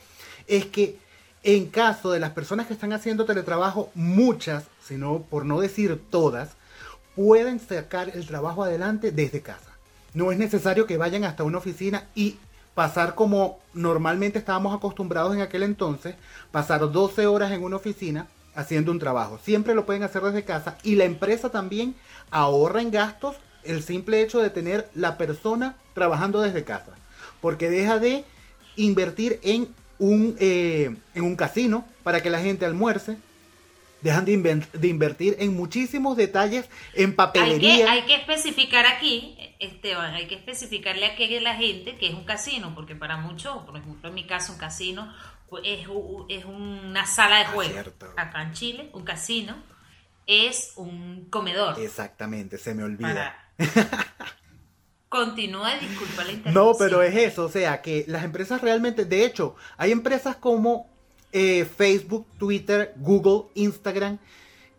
es 0.47 0.65
que 0.65 0.97
en 1.43 1.67
caso 1.67 2.11
de 2.11 2.19
las 2.19 2.31
personas 2.31 2.67
que 2.67 2.73
están 2.73 2.91
haciendo 2.91 3.25
teletrabajo, 3.25 3.91
muchas, 3.95 4.65
sino 4.83 5.21
por 5.29 5.45
no 5.45 5.61
decir 5.61 6.01
todas, 6.09 6.49
pueden 7.15 7.59
sacar 7.59 8.09
el 8.09 8.27
trabajo 8.27 8.63
adelante 8.63 9.11
desde 9.11 9.41
casa. 9.41 9.71
No 10.13 10.31
es 10.31 10.37
necesario 10.37 10.85
que 10.85 10.97
vayan 10.97 11.23
hasta 11.23 11.43
una 11.43 11.59
oficina 11.59 12.05
y 12.15 12.37
pasar 12.73 13.15
como 13.15 13.59
normalmente 13.73 14.39
estábamos 14.39 14.75
acostumbrados 14.75 15.35
en 15.35 15.41
aquel 15.41 15.63
entonces, 15.63 16.15
pasar 16.51 16.91
12 16.91 17.27
horas 17.27 17.51
en 17.51 17.63
una 17.63 17.75
oficina 17.75 18.27
haciendo 18.55 18.91
un 18.91 18.99
trabajo. 18.99 19.39
Siempre 19.43 19.75
lo 19.75 19.85
pueden 19.85 20.03
hacer 20.03 20.21
desde 20.23 20.43
casa 20.43 20.77
y 20.83 20.95
la 20.95 21.05
empresa 21.05 21.49
también 21.49 21.95
ahorra 22.31 22.81
en 22.81 22.91
gastos 22.91 23.35
el 23.63 23.83
simple 23.83 24.21
hecho 24.21 24.39
de 24.39 24.49
tener 24.49 24.89
la 24.95 25.17
persona 25.17 25.75
trabajando 25.93 26.41
desde 26.41 26.63
casa. 26.63 26.95
Porque 27.41 27.69
deja 27.69 27.99
de 27.99 28.25
invertir 28.75 29.39
en 29.43 29.73
un, 29.97 30.35
eh, 30.39 30.95
en 31.13 31.23
un 31.23 31.35
casino 31.35 31.85
para 32.03 32.21
que 32.21 32.29
la 32.29 32.39
gente 32.39 32.65
almuerce, 32.65 33.17
dejan 34.01 34.25
de, 34.25 34.87
invertir 34.87 35.35
en 35.39 35.55
muchísimos 35.55 36.15
detalles 36.15 36.69
en 36.93 37.15
papelería. 37.15 37.91
Hay 37.91 38.03
que, 38.03 38.15
especificar 38.15 38.85
aquí, 38.85 39.37
Esteban, 39.59 40.13
hay 40.13 40.27
que 40.27 40.35
especificarle 40.35 41.05
aquí 41.05 41.35
a 41.35 41.41
la 41.41 41.55
gente 41.55 41.97
que 41.97 42.07
es 42.07 42.13
un 42.13 42.23
casino, 42.23 42.73
porque 42.75 42.95
para 42.95 43.17
muchos, 43.17 43.57
por 43.65 43.77
ejemplo 43.77 44.09
en 44.09 44.15
mi 44.15 44.25
caso, 44.25 44.53
un 44.53 44.59
casino 44.59 45.13
es, 45.63 45.87
es 46.29 46.45
una 46.45 47.05
sala 47.05 47.39
de 47.39 47.43
ah, 47.43 47.51
juego. 47.51 47.79
Acá 48.17 48.43
en 48.43 48.53
Chile, 48.53 48.89
un 48.93 49.03
casino 49.03 49.61
es 50.25 50.73
un 50.75 51.27
comedor. 51.29 51.79
Exactamente, 51.79 52.57
se 52.57 52.73
me 52.73 52.83
olvida. 52.83 53.48
Continúa, 55.09 55.75
disculpa 55.75 56.23
la 56.23 56.31
interrupción. 56.31 56.53
No, 56.53 56.73
pero 56.77 57.01
es 57.01 57.15
eso, 57.15 57.45
o 57.45 57.49
sea, 57.49 57.81
que 57.81 58.05
las 58.07 58.23
empresas 58.23 58.61
realmente, 58.61 59.05
de 59.05 59.25
hecho, 59.25 59.55
hay 59.77 59.91
empresas 59.91 60.35
como 60.35 60.87
eh, 61.31 61.65
Facebook, 61.65 62.27
Twitter, 62.37 62.93
Google, 62.97 63.49
Instagram, 63.55 64.19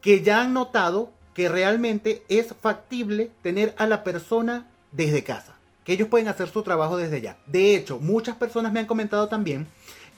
que 0.01 0.23
ya 0.23 0.41
han 0.41 0.55
notado 0.55 1.13
que 1.35 1.49
realmente 1.49 2.23
es 2.29 2.55
factible 2.61 3.31
tener 3.43 3.75
a 3.77 3.87
la 3.87 4.05
persona 4.05 4.69
desde 4.93 5.25
casa, 5.25 5.57
que 5.85 5.93
ellos 5.95 6.09
pueden 6.09 6.29
hacer 6.29 6.49
su 6.49 6.63
trabajo 6.63 6.97
desde 6.97 7.17
allá. 7.17 7.39
De 7.47 7.75
hecho, 7.75 7.99
muchas 7.99 8.37
personas 8.37 8.73
me 8.73 8.81
han 8.81 8.87
comentado 8.87 9.29
también 9.29 9.67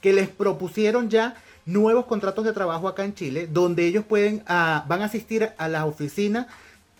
que 0.00 0.12
les 0.12 0.28
propusieron 0.28 1.08
ya 1.08 1.36
nuevos 1.64 2.06
contratos 2.06 2.44
de 2.44 2.52
trabajo 2.52 2.88
acá 2.88 3.04
en 3.04 3.14
Chile, 3.14 3.46
donde 3.50 3.86
ellos 3.86 4.04
pueden, 4.04 4.42
ah, 4.46 4.84
van 4.88 5.02
a 5.02 5.06
asistir 5.06 5.50
a 5.56 5.68
la 5.68 5.86
oficina 5.86 6.48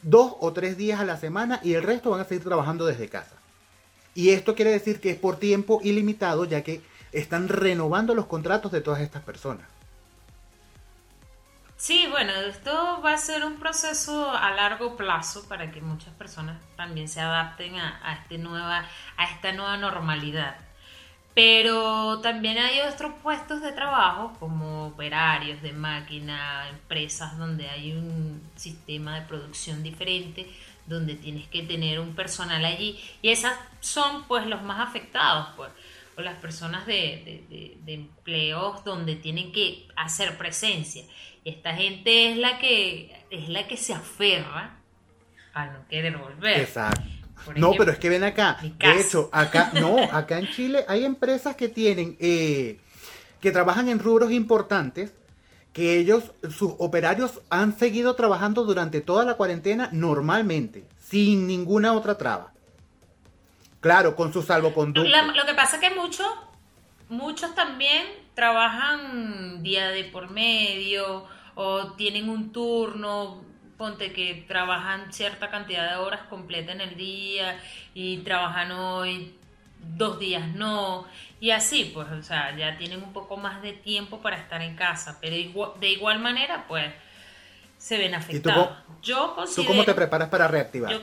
dos 0.03 0.35
o 0.41 0.53
tres 0.53 0.77
días 0.77 1.01
a 1.01 1.05
la 1.05 1.17
semana 1.17 1.61
y 1.63 1.75
el 1.75 1.83
resto 1.83 2.11
van 2.11 2.21
a 2.21 2.25
seguir 2.25 2.45
trabajando 2.45 2.87
desde 2.87 3.09
casa. 3.09 3.37
Y 4.15 4.31
esto 4.31 4.55
quiere 4.55 4.73
decir 4.73 5.01
que 5.01 5.11
es 5.11 5.19
por 5.19 5.39
tiempo 5.39 5.81
ilimitado, 5.83 6.45
ya 6.45 6.63
que 6.63 6.83
están 7.13 7.49
renovando 7.49 8.15
los 8.15 8.27
contratos 8.27 8.73
de 8.73 8.81
todas 8.81 9.01
estas 9.01 9.23
personas. 9.23 9.67
Sí, 11.83 12.07
bueno, 12.09 12.33
esto 12.33 13.01
va 13.05 13.15
a 13.15 13.19
ser 13.19 13.45
un 13.45 13.59
proceso 13.59 14.31
a 14.31 14.53
largo 14.53 14.97
plazo 14.97 15.49
para 15.49 15.73
que 15.73 15.81
muchas 15.81 16.15
personas 16.15 16.61
también 16.77 17.09
se 17.09 17.21
adapten 17.21 17.75
a, 17.75 18.21
este 18.23 18.39
nueva, 18.39 18.87
a 19.17 19.25
esta 19.25 19.53
nueva 19.53 19.77
normalidad. 19.77 20.55
Pero 21.35 22.21
también 22.21 22.59
hay 22.59 22.81
otros 22.81 23.13
puestos 23.23 23.63
de 23.63 23.73
trabajo 23.73 24.37
como 24.39 24.89
operarios 24.89 25.63
de 25.63 25.73
máquina, 25.73 26.69
empresas 26.69 27.39
donde 27.39 27.69
hay 27.69 27.93
un 27.93 28.43
sistema 28.55 29.19
de 29.19 29.27
producción 29.27 29.83
diferente, 29.83 30.47
donde 30.87 31.15
tienes 31.15 31.49
que 31.49 31.63
tener 31.63 32.01
un 32.01 32.15
personal 32.15 32.65
allí 32.65 33.01
y 33.23 33.31
esas 33.31 33.59
son 33.81 34.25
pues 34.25 34.47
los 34.47 34.63
más 34.63 34.87
afectados 34.87 35.49
pues 35.57 35.71
o 36.17 36.21
las 36.21 36.37
personas 36.37 36.85
de, 36.87 37.79
empleos 37.87 38.85
donde 38.85 39.17
tienen 39.17 39.53
que 39.53 39.89
hacer 39.97 40.37
presencia. 40.37 41.05
Esta 41.45 41.75
gente 41.75 42.31
es 42.31 42.37
la 42.37 42.59
que 42.59 43.25
es 43.31 43.49
la 43.49 43.67
que 43.67 43.77
se 43.77 43.95
aferra 43.95 44.77
a 45.55 45.67
no 45.67 45.89
querer 45.89 46.17
volver. 46.17 46.61
Exacto. 46.61 47.03
No, 47.57 47.73
pero 47.77 47.93
es 47.93 47.99
que 47.99 48.09
ven 48.09 48.25
acá. 48.25 48.59
De 48.61 49.01
hecho, 49.01 49.29
acá, 49.33 49.73
no, 49.75 49.97
acá 50.13 50.39
en 50.39 50.49
Chile 50.49 50.85
hay 50.89 51.05
empresas 51.05 51.57
que 51.57 51.69
tienen, 51.69 52.17
eh, 52.21 52.79
que 53.41 53.51
trabajan 53.51 53.89
en 53.89 53.99
rubros 53.99 54.31
importantes, 54.33 55.13
que 55.73 55.99
ellos, 55.99 56.33
sus 56.51 56.73
operarios 56.79 57.41
han 57.51 57.79
seguido 57.79 58.15
trabajando 58.15 58.65
durante 58.65 59.01
toda 59.01 59.25
la 59.25 59.35
cuarentena 59.35 59.89
normalmente, 59.93 60.85
sin 60.99 61.47
ninguna 61.47 61.95
otra 61.95 62.19
traba. 62.19 62.53
Claro, 63.81 64.15
con 64.15 64.33
su 64.33 64.43
salvoconducto. 64.43 65.11
lo 65.11 65.47
que 65.47 65.55
pasa 65.55 65.77
es 65.77 65.83
que 65.83 65.95
muchos, 65.95 66.29
muchos 67.09 67.55
también 67.55 68.07
trabajan 68.35 69.63
día 69.63 69.89
de 69.89 70.05
por 70.05 70.31
medio 70.31 71.25
o 71.55 71.93
tienen 71.95 72.29
un 72.29 72.53
turno, 72.53 73.45
ponte 73.83 74.13
que 74.13 74.45
trabajan 74.47 75.13
cierta 75.13 75.51
cantidad 75.51 75.91
de 75.91 75.97
horas 75.97 76.21
completa 76.31 76.71
en 76.71 76.81
el 76.81 76.97
día 76.97 77.59
y 77.95 78.19
trabajan 78.19 78.71
hoy 78.71 79.35
dos 79.81 80.21
días 80.21 80.47
no 80.55 81.05
y 81.41 81.51
así 81.51 81.91
pues 81.93 82.07
o 82.13 82.23
sea 82.23 82.57
ya 82.57 82.79
tienen 82.79 83.03
un 83.03 83.13
poco 83.13 83.37
más 83.37 83.61
de 83.61 83.73
tiempo 83.73 84.21
para 84.21 84.37
estar 84.37 84.63
en 84.63 84.77
casa 84.77 85.19
pero 85.21 85.35
de 85.81 85.89
igual 85.91 86.21
manera 86.21 86.65
pues 86.69 86.95
se 87.77 87.99
ven 87.99 88.15
afectados. 88.15 88.79
yo 89.03 89.35
¿Tú 89.53 89.65
cómo 89.65 89.85
te 89.85 89.95
preparas 89.95 90.29
para 90.29 90.47
reactivar? 90.47 90.93
Yo 90.93 91.03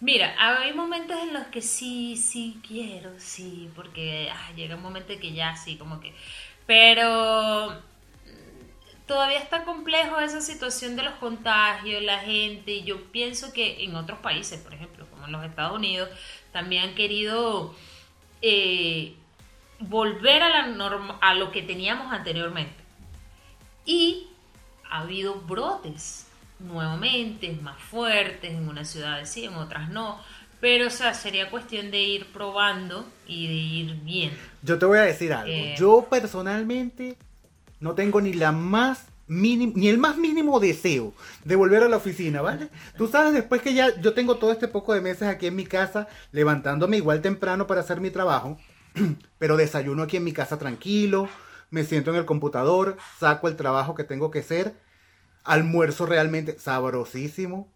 Mira, 0.00 0.34
hay 0.36 0.72
momentos 0.72 1.16
en 1.22 1.32
los 1.32 1.46
que 1.46 1.62
sí, 1.62 2.16
sí 2.16 2.60
quiero, 2.66 3.12
sí, 3.18 3.70
porque 3.76 4.28
llega 4.56 4.74
un 4.74 4.82
momento 4.82 5.14
que 5.18 5.32
ya 5.32 5.56
sí, 5.56 5.76
como 5.76 6.00
que... 6.00 6.12
Pero 6.66 7.80
todavía 9.06 9.38
está 9.38 9.64
complejo 9.64 10.18
esa 10.20 10.40
situación 10.40 10.96
de 10.96 11.02
los 11.02 11.14
contagios, 11.14 12.02
la 12.02 12.20
gente, 12.20 12.72
y 12.72 12.84
yo 12.84 13.02
pienso 13.10 13.52
que 13.52 13.84
en 13.84 13.96
otros 13.96 14.18
países, 14.20 14.60
por 14.60 14.74
ejemplo, 14.74 15.06
como 15.10 15.26
en 15.26 15.32
los 15.32 15.44
Estados 15.44 15.76
Unidos, 15.76 16.08
también 16.52 16.84
han 16.84 16.94
querido 16.94 17.74
eh, 18.40 19.14
volver 19.80 20.42
a, 20.42 20.48
la 20.48 20.66
norma, 20.68 21.18
a 21.20 21.34
lo 21.34 21.50
que 21.52 21.62
teníamos 21.62 22.12
anteriormente. 22.12 22.82
Y 23.84 24.28
ha 24.90 25.00
habido 25.00 25.34
brotes 25.34 26.26
nuevamente, 26.58 27.52
más 27.60 27.80
fuertes, 27.80 28.52
en 28.52 28.68
unas 28.68 28.88
ciudades 28.88 29.28
sí, 29.28 29.44
en 29.44 29.54
otras 29.54 29.90
no. 29.90 30.18
Pero, 30.60 30.86
o 30.86 30.90
sea, 30.90 31.12
sería 31.12 31.50
cuestión 31.50 31.90
de 31.90 32.00
ir 32.00 32.26
probando 32.32 33.04
y 33.26 33.48
de 33.48 33.52
ir 33.52 33.94
bien. 33.96 34.38
Yo 34.62 34.78
te 34.78 34.86
voy 34.86 34.96
a 34.96 35.02
decir 35.02 35.34
algo. 35.34 35.52
Eh, 35.52 35.74
yo 35.76 36.06
personalmente 36.08 37.18
no 37.84 37.94
tengo 37.94 38.22
ni 38.22 38.32
la 38.32 38.50
más 38.50 39.08
ni 39.26 39.88
el 39.88 39.98
más 39.98 40.16
mínimo 40.16 40.58
deseo 40.58 41.12
de 41.44 41.54
volver 41.54 41.82
a 41.82 41.88
la 41.88 41.98
oficina, 41.98 42.40
¿vale? 42.40 42.70
Tú 42.96 43.08
sabes, 43.08 43.34
después 43.34 43.60
que 43.60 43.74
ya 43.74 43.94
yo 44.00 44.14
tengo 44.14 44.36
todo 44.36 44.52
este 44.52 44.68
poco 44.68 44.94
de 44.94 45.02
meses 45.02 45.28
aquí 45.28 45.46
en 45.46 45.56
mi 45.56 45.66
casa, 45.66 46.08
levantándome 46.32 46.96
igual 46.96 47.20
temprano 47.20 47.66
para 47.66 47.82
hacer 47.82 48.00
mi 48.00 48.10
trabajo, 48.10 48.56
pero 49.38 49.58
desayuno 49.58 50.02
aquí 50.02 50.16
en 50.16 50.24
mi 50.24 50.32
casa 50.32 50.58
tranquilo, 50.58 51.28
me 51.70 51.84
siento 51.84 52.10
en 52.10 52.16
el 52.16 52.24
computador, 52.24 52.96
saco 53.18 53.48
el 53.48 53.56
trabajo 53.56 53.94
que 53.94 54.04
tengo 54.04 54.30
que 54.30 54.40
hacer 54.40 54.74
almuerzo 55.44 56.06
realmente 56.06 56.58
sabrosísimo 56.58 57.68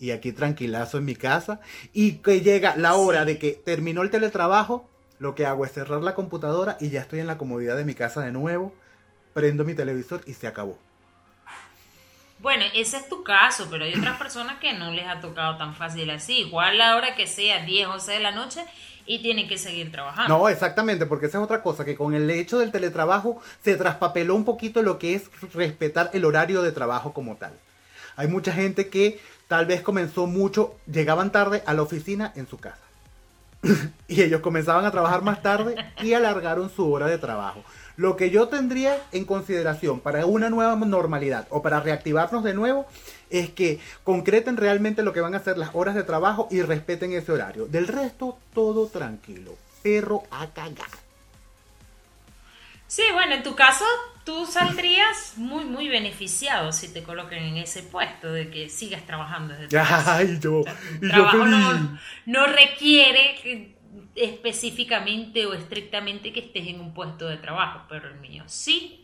y 0.00 0.10
aquí 0.10 0.32
tranquilazo 0.32 0.98
en 0.98 1.04
mi 1.04 1.14
casa 1.14 1.60
y 1.92 2.14
que 2.14 2.40
llega 2.40 2.74
la 2.74 2.94
hora 2.94 3.24
de 3.24 3.38
que 3.38 3.52
terminó 3.52 4.02
el 4.02 4.10
teletrabajo, 4.10 4.88
lo 5.20 5.36
que 5.36 5.46
hago 5.46 5.64
es 5.64 5.72
cerrar 5.72 6.02
la 6.02 6.16
computadora 6.16 6.76
y 6.80 6.90
ya 6.90 7.00
estoy 7.00 7.20
en 7.20 7.28
la 7.28 7.38
comodidad 7.38 7.76
de 7.76 7.84
mi 7.84 7.94
casa 7.94 8.22
de 8.22 8.32
nuevo, 8.32 8.74
prendo 9.32 9.64
mi 9.64 9.74
televisor 9.74 10.22
y 10.26 10.34
se 10.34 10.46
acabó. 10.46 10.78
Bueno, 12.38 12.64
ese 12.74 12.96
es 12.96 13.08
tu 13.08 13.22
caso, 13.22 13.68
pero 13.70 13.84
hay 13.84 13.94
otras 13.94 14.18
personas 14.18 14.58
que 14.58 14.72
no 14.72 14.90
les 14.90 15.06
ha 15.06 15.20
tocado 15.20 15.56
tan 15.58 15.76
fácil 15.76 16.10
así. 16.10 16.40
Igual 16.40 16.76
la 16.76 16.96
hora 16.96 17.14
que 17.14 17.28
sea 17.28 17.64
10, 17.64 17.86
11 17.86 18.12
de 18.12 18.20
la 18.20 18.32
noche, 18.32 18.64
y 19.06 19.20
tienen 19.20 19.48
que 19.48 19.58
seguir 19.58 19.90
trabajando. 19.90 20.36
No, 20.36 20.48
exactamente, 20.48 21.06
porque 21.06 21.26
esa 21.26 21.38
es 21.38 21.44
otra 21.44 21.62
cosa, 21.62 21.84
que 21.84 21.96
con 21.96 22.14
el 22.14 22.30
hecho 22.30 22.58
del 22.58 22.72
teletrabajo 22.72 23.40
se 23.62 23.76
traspapeló 23.76 24.34
un 24.34 24.44
poquito 24.44 24.82
lo 24.82 24.98
que 24.98 25.14
es 25.14 25.30
respetar 25.54 26.10
el 26.12 26.24
horario 26.24 26.62
de 26.62 26.72
trabajo 26.72 27.12
como 27.12 27.36
tal. 27.36 27.52
Hay 28.16 28.28
mucha 28.28 28.52
gente 28.52 28.88
que 28.88 29.20
tal 29.48 29.66
vez 29.66 29.82
comenzó 29.82 30.26
mucho, 30.26 30.76
llegaban 30.86 31.32
tarde 31.32 31.62
a 31.66 31.74
la 31.74 31.82
oficina 31.82 32.32
en 32.36 32.46
su 32.46 32.58
casa. 32.58 32.78
y 34.08 34.22
ellos 34.22 34.40
comenzaban 34.40 34.84
a 34.84 34.90
trabajar 34.90 35.22
más 35.22 35.42
tarde 35.42 35.76
y 36.02 36.14
alargaron 36.14 36.70
su 36.70 36.90
hora 36.92 37.06
de 37.06 37.18
trabajo. 37.18 37.64
Lo 37.96 38.16
que 38.16 38.30
yo 38.30 38.48
tendría 38.48 38.98
en 39.12 39.24
consideración 39.24 40.00
para 40.00 40.24
una 40.26 40.48
nueva 40.50 40.74
normalidad 40.76 41.46
o 41.50 41.62
para 41.62 41.80
reactivarnos 41.80 42.42
de 42.42 42.54
nuevo 42.54 42.86
es 43.30 43.50
que 43.50 43.80
concreten 44.04 44.56
realmente 44.56 45.02
lo 45.02 45.12
que 45.12 45.20
van 45.20 45.34
a 45.34 45.38
hacer 45.38 45.58
las 45.58 45.70
horas 45.74 45.94
de 45.94 46.02
trabajo 46.02 46.48
y 46.50 46.62
respeten 46.62 47.12
ese 47.12 47.32
horario. 47.32 47.66
Del 47.66 47.88
resto, 47.88 48.38
todo 48.54 48.86
tranquilo. 48.88 49.54
Perro 49.82 50.22
a 50.30 50.46
cagar. 50.48 50.88
Sí, 52.86 53.02
bueno, 53.14 53.34
en 53.34 53.42
tu 53.42 53.54
caso, 53.54 53.84
tú 54.24 54.44
saldrías 54.46 55.32
muy, 55.36 55.64
muy 55.64 55.88
beneficiado 55.88 56.72
si 56.72 56.88
te 56.92 57.02
coloquen 57.02 57.42
en 57.42 57.56
ese 57.56 57.82
puesto 57.82 58.30
de 58.30 58.50
que 58.50 58.68
sigas 58.68 59.06
trabajando 59.06 59.54
desde 59.54 59.68
tu 59.68 59.76
casa. 59.76 60.16
Ay, 60.16 60.38
yo, 60.40 60.60
y 61.00 61.06
yo 61.06 61.08
trabajo 61.12 61.38
no, 61.46 61.98
no 62.26 62.46
requiere 62.46 63.36
que- 63.42 63.81
específicamente 64.14 65.46
o 65.46 65.54
estrictamente 65.54 66.32
que 66.32 66.40
estés 66.40 66.66
en 66.68 66.80
un 66.80 66.94
puesto 66.94 67.28
de 67.28 67.36
trabajo, 67.36 67.82
pero 67.88 68.08
el 68.08 68.20
mío 68.20 68.44
sí. 68.46 68.98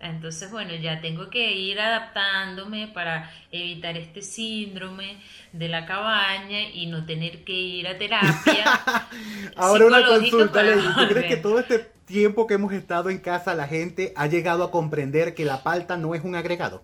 Entonces, 0.00 0.50
bueno, 0.50 0.74
ya 0.76 1.02
tengo 1.02 1.28
que 1.28 1.52
ir 1.52 1.78
adaptándome 1.78 2.88
para 2.88 3.30
evitar 3.52 3.98
este 3.98 4.22
síndrome 4.22 5.20
de 5.52 5.68
la 5.68 5.84
cabaña 5.84 6.62
y 6.72 6.86
no 6.86 7.04
tener 7.04 7.44
que 7.44 7.52
ir 7.52 7.86
a 7.86 7.98
terapia. 7.98 8.64
Ahora 9.56 9.86
una 9.86 10.06
consulta, 10.06 10.54
para. 10.54 10.74
¿Tú 10.74 11.08
crees 11.08 11.26
que 11.26 11.36
todo 11.36 11.58
este 11.58 11.80
tiempo 12.06 12.46
que 12.46 12.54
hemos 12.54 12.72
estado 12.72 13.10
en 13.10 13.18
casa 13.18 13.54
la 13.54 13.68
gente 13.68 14.14
ha 14.16 14.26
llegado 14.26 14.64
a 14.64 14.70
comprender 14.70 15.34
que 15.34 15.44
la 15.44 15.62
palta 15.62 15.98
no 15.98 16.14
es 16.14 16.24
un 16.24 16.34
agregado? 16.34 16.82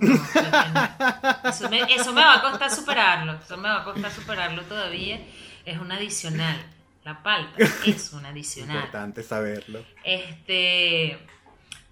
No. 0.00 1.48
Eso 1.50 1.68
me, 1.70 1.80
eso 1.94 2.12
me 2.12 2.20
va 2.20 2.34
a 2.38 2.42
costar 2.42 2.70
superarlo. 2.70 3.34
Eso 3.44 3.56
me 3.56 3.68
va 3.68 3.82
a 3.82 3.84
costar 3.84 4.10
superarlo 4.10 4.62
todavía. 4.62 5.20
Es 5.64 5.78
un 5.78 5.90
adicional. 5.92 6.56
La 7.04 7.22
palta 7.22 7.62
es 7.86 8.12
un 8.12 8.24
adicional. 8.26 8.76
Importante 8.76 9.22
saberlo. 9.22 9.84
Este, 10.04 11.18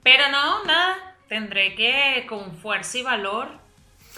pero 0.02 0.28
no, 0.30 0.64
nada. 0.64 0.96
Tendré 1.28 1.74
que 1.74 2.26
con 2.28 2.56
fuerza 2.56 2.98
y 2.98 3.02
valor 3.02 3.48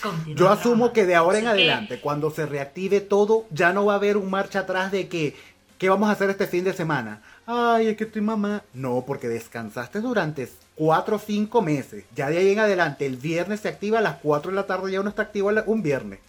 continuar. 0.03 0.37
Yo 0.39 0.51
asumo 0.51 0.93
que 0.93 1.05
de 1.07 1.15
ahora 1.15 1.39
en 1.39 1.45
que- 1.45 1.51
adelante, 1.51 2.01
cuando 2.01 2.31
se 2.31 2.47
reactive 2.47 3.01
todo, 3.01 3.47
ya 3.51 3.73
no 3.73 3.85
va 3.87 3.93
a 3.95 3.97
haber 3.97 4.17
un 4.17 4.31
marcha 4.31 4.61
atrás 4.61 4.91
de 4.91 5.09
que, 5.09 5.37
¿qué 5.79 5.89
vamos 5.89 6.09
a 6.09 6.13
hacer 6.13 6.31
este 6.31 6.47
fin 6.49 6.65
de 6.65 6.73
semana? 6.73 7.23
Ay, 7.47 7.89
es 7.89 7.97
que 7.97 8.05
estoy 8.05 8.23
mamá. 8.23 8.63
No, 8.73 9.05
porque 9.07 9.29
descansaste 9.29 10.01
durante 10.01 10.49
cuatro 10.75 11.17
o 11.17 11.19
cinco 11.19 11.61
meses. 11.63 12.05
Ya 12.15 12.29
de 12.31 12.39
ahí 12.39 12.51
en 12.51 12.59
adelante, 12.61 13.07
el 13.07 13.17
viernes 13.17 13.61
se 13.61 13.69
activa 13.69 13.99
a 13.99 14.03
las 14.03 14.17
4 14.23 14.51
de 14.51 14.57
la 14.57 14.67
tarde, 14.67 14.91
ya 14.93 15.01
uno 15.01 15.11
está 15.11 15.23
activo 15.23 15.51
un 15.67 15.83
viernes. 15.83 16.21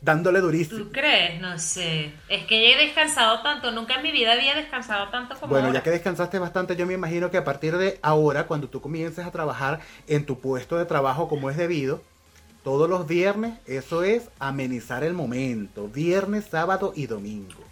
Dándole 0.00 0.40
durísimo. 0.40 0.84
¿Tú 0.84 0.92
crees? 0.92 1.40
No 1.40 1.58
sé. 1.58 2.12
Es 2.28 2.44
que 2.44 2.62
ya 2.62 2.74
he 2.76 2.86
descansado 2.86 3.40
tanto. 3.42 3.70
Nunca 3.70 3.94
en 3.94 4.02
mi 4.02 4.12
vida 4.12 4.32
había 4.32 4.54
descansado 4.54 5.08
tanto 5.08 5.34
como 5.34 5.48
Bueno, 5.48 5.68
ahora. 5.68 5.78
ya 5.78 5.82
que 5.82 5.90
descansaste 5.90 6.38
bastante, 6.38 6.76
yo 6.76 6.84
me 6.86 6.92
imagino 6.92 7.30
que 7.30 7.38
a 7.38 7.44
partir 7.44 7.78
de 7.78 7.98
ahora, 8.02 8.46
cuando 8.46 8.68
tú 8.68 8.82
comiences 8.82 9.24
a 9.24 9.30
trabajar 9.30 9.80
en 10.06 10.26
tu 10.26 10.38
puesto 10.40 10.76
de 10.76 10.84
trabajo 10.84 11.26
como 11.26 11.48
es 11.48 11.56
debido, 11.56 12.02
todos 12.62 12.88
los 12.90 13.06
viernes, 13.06 13.54
eso 13.66 14.04
es 14.04 14.24
amenizar 14.38 15.04
el 15.04 15.14
momento. 15.14 15.88
Viernes, 15.88 16.46
sábado 16.50 16.92
y 16.94 17.06
domingo. 17.06 17.62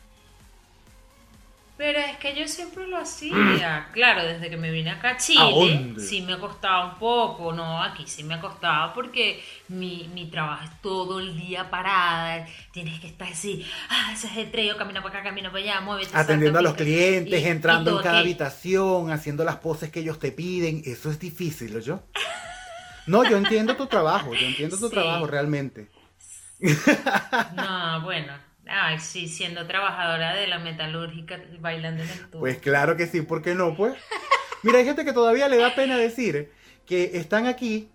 Pero 1.85 1.99
es 1.99 2.17
que 2.19 2.33
yo 2.39 2.47
siempre 2.47 2.87
lo 2.87 2.97
hacía. 2.97 3.89
Claro, 3.93 4.25
desde 4.25 4.49
que 4.49 4.57
me 4.57 4.71
vine 4.71 4.93
acá 4.93 5.09
a 5.09 5.13
¿A 5.15 5.17
Chile, 5.17 5.51
dónde? 5.53 6.01
sí 6.01 6.21
me 6.23 6.39
costaba 6.39 6.85
un 6.93 6.99
poco. 7.01 7.53
No, 7.53 7.83
aquí 7.83 8.05
sí 8.07 8.23
me 8.23 8.39
costaba 8.39 8.95
porque 8.95 9.43
mi, 9.67 10.09
mi 10.15 10.27
trabajo 10.27 10.63
es 10.63 10.81
todo 10.81 11.19
el 11.19 11.37
día 11.37 11.71
parada. 11.71 12.47
Tienes 12.71 13.01
que 13.01 13.09
estar 13.09 13.27
así, 13.27 13.67
ah, 13.91 14.11
ese 14.13 14.29
ajetreo, 14.29 14.77
camina 14.77 15.03
para 15.03 15.17
acá, 15.17 15.25
camina 15.31 15.51
para 15.51 15.65
allá, 15.65 15.81
muévete. 15.81 16.17
Atendiendo 16.17 16.59
salta, 16.59 16.69
a 16.69 16.73
los 16.73 16.81
clientes, 16.81 17.41
Y- 17.41 17.45
y 17.45 17.49
entrando 17.49 17.97
en 17.97 18.03
cada 18.05 18.21
habitación, 18.21 19.11
haciendo 19.11 19.43
las 19.43 19.57
poses 19.57 19.91
que 19.91 19.99
ellos 19.99 20.21
te 20.21 20.31
piden. 20.31 20.83
Eso 20.87 21.11
es 21.11 21.19
difícil, 21.19 21.81
yo. 21.83 22.05
No, 23.09 23.25
yo 23.29 23.37
entiendo 23.37 23.75
tu 23.75 23.89
trabajo, 23.89 24.33
yo 24.35 24.47
entiendo 24.47 24.79
tu 24.79 24.87
Sí. 24.89 24.95
trabajo 24.95 25.27
realmente. 25.27 25.89
No, 27.57 28.03
bueno. 28.03 28.52
Ay, 28.75 28.99
sí, 29.01 29.29
siendo 29.29 29.67
trabajadora 29.67 30.35
de 30.35 30.47
la 30.47 30.59
metalúrgica, 30.59 31.39
bailando 31.61 32.03
en 32.03 32.09
el 32.09 32.31
tubo. 32.31 32.41
Pues 32.41 32.57
claro 32.57 32.97
que 32.97 33.07
sí, 33.07 33.21
¿por 33.21 33.43
qué 33.43 33.55
no? 33.55 33.77
Pues. 33.77 33.95
Mira, 34.63 34.79
hay 34.79 34.87
gente 34.87 35.05
que 35.05 35.13
todavía 35.13 35.47
le 35.49 35.59
da 35.59 35.75
pena 35.75 35.99
decir 35.99 36.51
que 36.87 37.11
están 37.15 37.47
aquí 37.47 37.91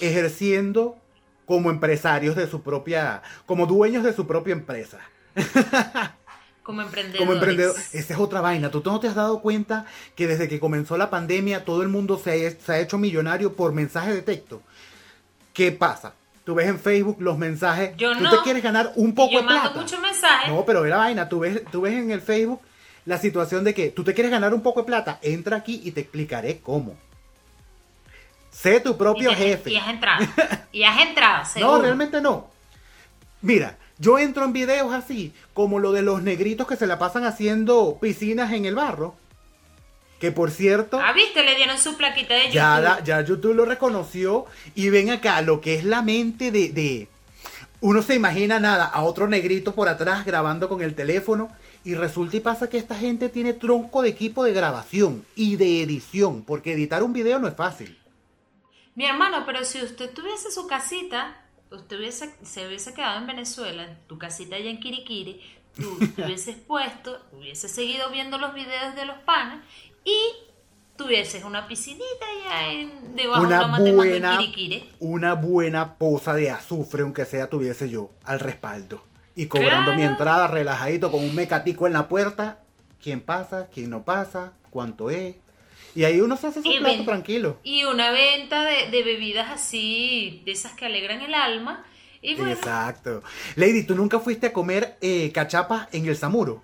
ejerciendo 0.00 0.98
como 1.46 1.70
empresarios 1.70 2.36
de 2.36 2.46
su 2.46 2.62
propia, 2.62 3.22
como 3.46 3.66
dueños 3.66 4.04
de 4.04 4.12
su 4.12 4.26
propia 4.26 4.52
empresa. 4.52 4.98
como 6.62 6.82
emprendedor. 6.82 7.18
Como 7.18 7.32
emprendedor. 7.32 7.74
Esa 7.92 8.12
es 8.14 8.20
otra 8.20 8.42
vaina. 8.42 8.70
¿Tú 8.70 8.82
no 8.84 9.00
te 9.00 9.08
has 9.08 9.14
dado 9.14 9.40
cuenta 9.40 9.86
que 10.14 10.26
desde 10.26 10.46
que 10.46 10.60
comenzó 10.60 10.98
la 10.98 11.08
pandemia 11.08 11.64
todo 11.64 11.80
el 11.80 11.88
mundo 11.88 12.20
se 12.22 12.46
ha, 12.46 12.50
se 12.50 12.72
ha 12.72 12.80
hecho 12.80 12.98
millonario 12.98 13.54
por 13.54 13.72
mensaje 13.72 14.12
de 14.12 14.20
texto? 14.20 14.60
¿Qué 15.54 15.72
pasa? 15.72 16.14
Tú 16.44 16.54
ves 16.54 16.66
en 16.66 16.78
Facebook 16.80 17.16
los 17.20 17.38
mensajes. 17.38 17.96
Yo 17.96 18.12
tú 18.16 18.20
no. 18.24 18.30
te 18.30 18.36
quieres 18.42 18.62
ganar 18.62 18.92
un 18.96 19.14
poco 19.14 19.32
Yo 19.34 19.38
de 19.40 19.44
mando 19.44 19.62
plata. 19.62 19.80
muchos 19.80 20.00
mensajes. 20.00 20.50
No, 20.52 20.64
pero 20.64 20.82
ve 20.82 20.88
la 20.90 20.96
vaina, 20.96 21.28
tú 21.28 21.40
ves, 21.40 21.62
tú 21.70 21.82
ves 21.82 21.94
en 21.94 22.10
el 22.10 22.20
Facebook 22.20 22.60
la 23.04 23.18
situación 23.18 23.62
de 23.64 23.74
que 23.74 23.90
tú 23.90 24.02
te 24.04 24.12
quieres 24.14 24.30
ganar 24.32 24.52
un 24.54 24.62
poco 24.62 24.80
de 24.80 24.86
plata, 24.86 25.18
entra 25.22 25.56
aquí 25.58 25.80
y 25.84 25.92
te 25.92 26.00
explicaré 26.00 26.58
cómo. 26.60 26.96
Sé 28.50 28.80
tu 28.80 28.96
propio 28.98 29.30
y, 29.32 29.34
te- 29.34 29.40
jefe. 29.40 29.70
y 29.72 29.76
has 29.76 29.88
entrado. 29.88 30.26
Y 30.72 30.84
has 30.84 31.00
entrado, 31.00 31.42
No, 31.42 31.48
seguro. 31.48 31.82
realmente 31.82 32.20
no. 32.22 32.48
Mira, 33.42 33.76
yo 33.98 34.18
entro 34.18 34.44
en 34.44 34.52
videos 34.54 34.92
así, 34.94 35.34
como 35.52 35.78
lo 35.78 35.92
de 35.92 36.00
los 36.02 36.22
negritos 36.22 36.66
que 36.66 36.76
se 36.76 36.86
la 36.86 36.98
pasan 36.98 37.24
haciendo 37.24 37.98
piscinas 38.00 38.52
en 38.52 38.64
el 38.64 38.74
barro. 38.74 39.14
Que 40.22 40.30
por 40.30 40.52
cierto, 40.52 41.00
Ah, 41.02 41.12
viste, 41.12 41.42
le 41.42 41.56
dieron 41.56 41.76
su 41.78 41.96
plaquita 41.96 42.34
de 42.34 42.42
YouTube. 42.42 42.54
ya, 42.54 42.78
la- 42.80 43.02
ya 43.02 43.20
YouTube 43.22 43.54
lo 43.54 43.64
reconoció. 43.64 44.46
Y 44.76 44.88
ven 44.88 45.10
acá, 45.10 45.42
lo 45.42 45.60
que 45.60 45.74
es 45.74 45.82
la 45.84 46.00
mente 46.00 46.52
de, 46.52 46.68
de- 46.68 47.08
Uno 47.80 48.02
se 48.02 48.14
imagina 48.14 48.60
nada, 48.60 48.84
a 48.84 49.02
otro 49.02 49.26
negrito 49.26 49.74
por 49.74 49.88
atrás 49.88 50.24
grabando 50.24 50.68
con 50.68 50.80
el 50.80 50.94
teléfono. 50.94 51.50
Y 51.82 51.96
resulta 51.96 52.36
y 52.36 52.40
pasa 52.40 52.70
que 52.70 52.78
esta 52.78 52.94
gente 52.94 53.30
tiene 53.30 53.52
tronco 53.52 54.00
de 54.02 54.10
equipo 54.10 54.44
de 54.44 54.52
grabación 54.52 55.26
y 55.34 55.56
de 55.56 55.82
edición. 55.82 56.44
Porque 56.44 56.74
editar 56.74 57.02
un 57.02 57.12
video 57.12 57.40
no 57.40 57.48
es 57.48 57.56
fácil. 57.56 57.98
Mi 58.94 59.06
hermano, 59.06 59.42
pero 59.44 59.64
si 59.64 59.82
usted 59.82 60.08
tuviese 60.12 60.52
su 60.52 60.68
casita, 60.68 61.36
usted 61.72 61.98
hubiese, 61.98 62.32
se 62.44 62.64
hubiese 62.68 62.94
quedado 62.94 63.18
en 63.18 63.26
Venezuela, 63.26 63.82
en 63.82 63.98
tu 64.06 64.18
casita 64.18 64.54
allá 64.54 64.70
en 64.70 64.78
Quiriquiri, 64.78 65.40
tú 65.74 65.98
te 66.14 66.22
hubieses 66.24 66.54
puesto, 66.68 67.18
hubieses 67.32 67.72
seguido 67.72 68.08
viendo 68.10 68.38
los 68.38 68.54
videos 68.54 68.94
de 68.94 69.04
los 69.06 69.18
panas 69.24 69.64
y 70.04 70.16
tuvieses 70.96 71.42
una 71.44 71.66
piscinita 71.66 72.04
allá 72.46 72.72
en, 72.72 73.16
debajo 73.16 73.44
de 73.44 73.50
la 73.50 73.76
en 73.78 73.96
buena, 73.96 74.38
Quiriquiri. 74.38 74.90
una 75.00 75.34
buena 75.34 75.94
poza 75.96 76.34
de 76.34 76.50
azufre, 76.50 77.02
aunque 77.02 77.24
sea 77.24 77.48
tuviese 77.48 77.88
yo, 77.90 78.10
al 78.24 78.40
respaldo. 78.40 79.02
Y 79.34 79.46
cobrando 79.46 79.92
Claro. 79.92 79.96
mi 79.98 80.02
entrada 80.04 80.46
relajadito 80.46 81.10
con 81.10 81.24
un 81.24 81.34
mecatico 81.34 81.86
en 81.86 81.94
la 81.94 82.06
puerta. 82.08 82.60
¿Quién 83.02 83.20
pasa? 83.20 83.68
¿Quién 83.72 83.90
no 83.90 84.04
pasa? 84.04 84.52
¿Cuánto 84.70 85.10
es? 85.10 85.34
Y 85.94 86.04
ahí 86.04 86.20
uno 86.20 86.36
se 86.36 86.46
hace 86.48 86.62
su 86.62 86.68
Y 86.70 86.78
plato 86.78 86.96
ven- 86.96 87.04
tranquilo. 87.06 87.58
Y 87.62 87.84
una 87.84 88.10
venta 88.10 88.64
de, 88.64 88.90
de 88.90 89.02
bebidas 89.02 89.50
así, 89.50 90.42
de 90.44 90.52
esas 90.52 90.72
que 90.74 90.84
alegran 90.86 91.20
el 91.22 91.34
alma. 91.34 91.84
Y 92.20 92.34
bueno, 92.36 92.52
Exacto. 92.52 93.22
Lady, 93.56 93.82
¿tú 93.84 93.94
nunca 93.94 94.20
fuiste 94.20 94.48
a 94.48 94.52
comer 94.52 94.96
eh, 95.00 95.32
cachapas 95.32 95.88
en 95.92 96.06
el 96.06 96.16
Samuro? 96.16 96.62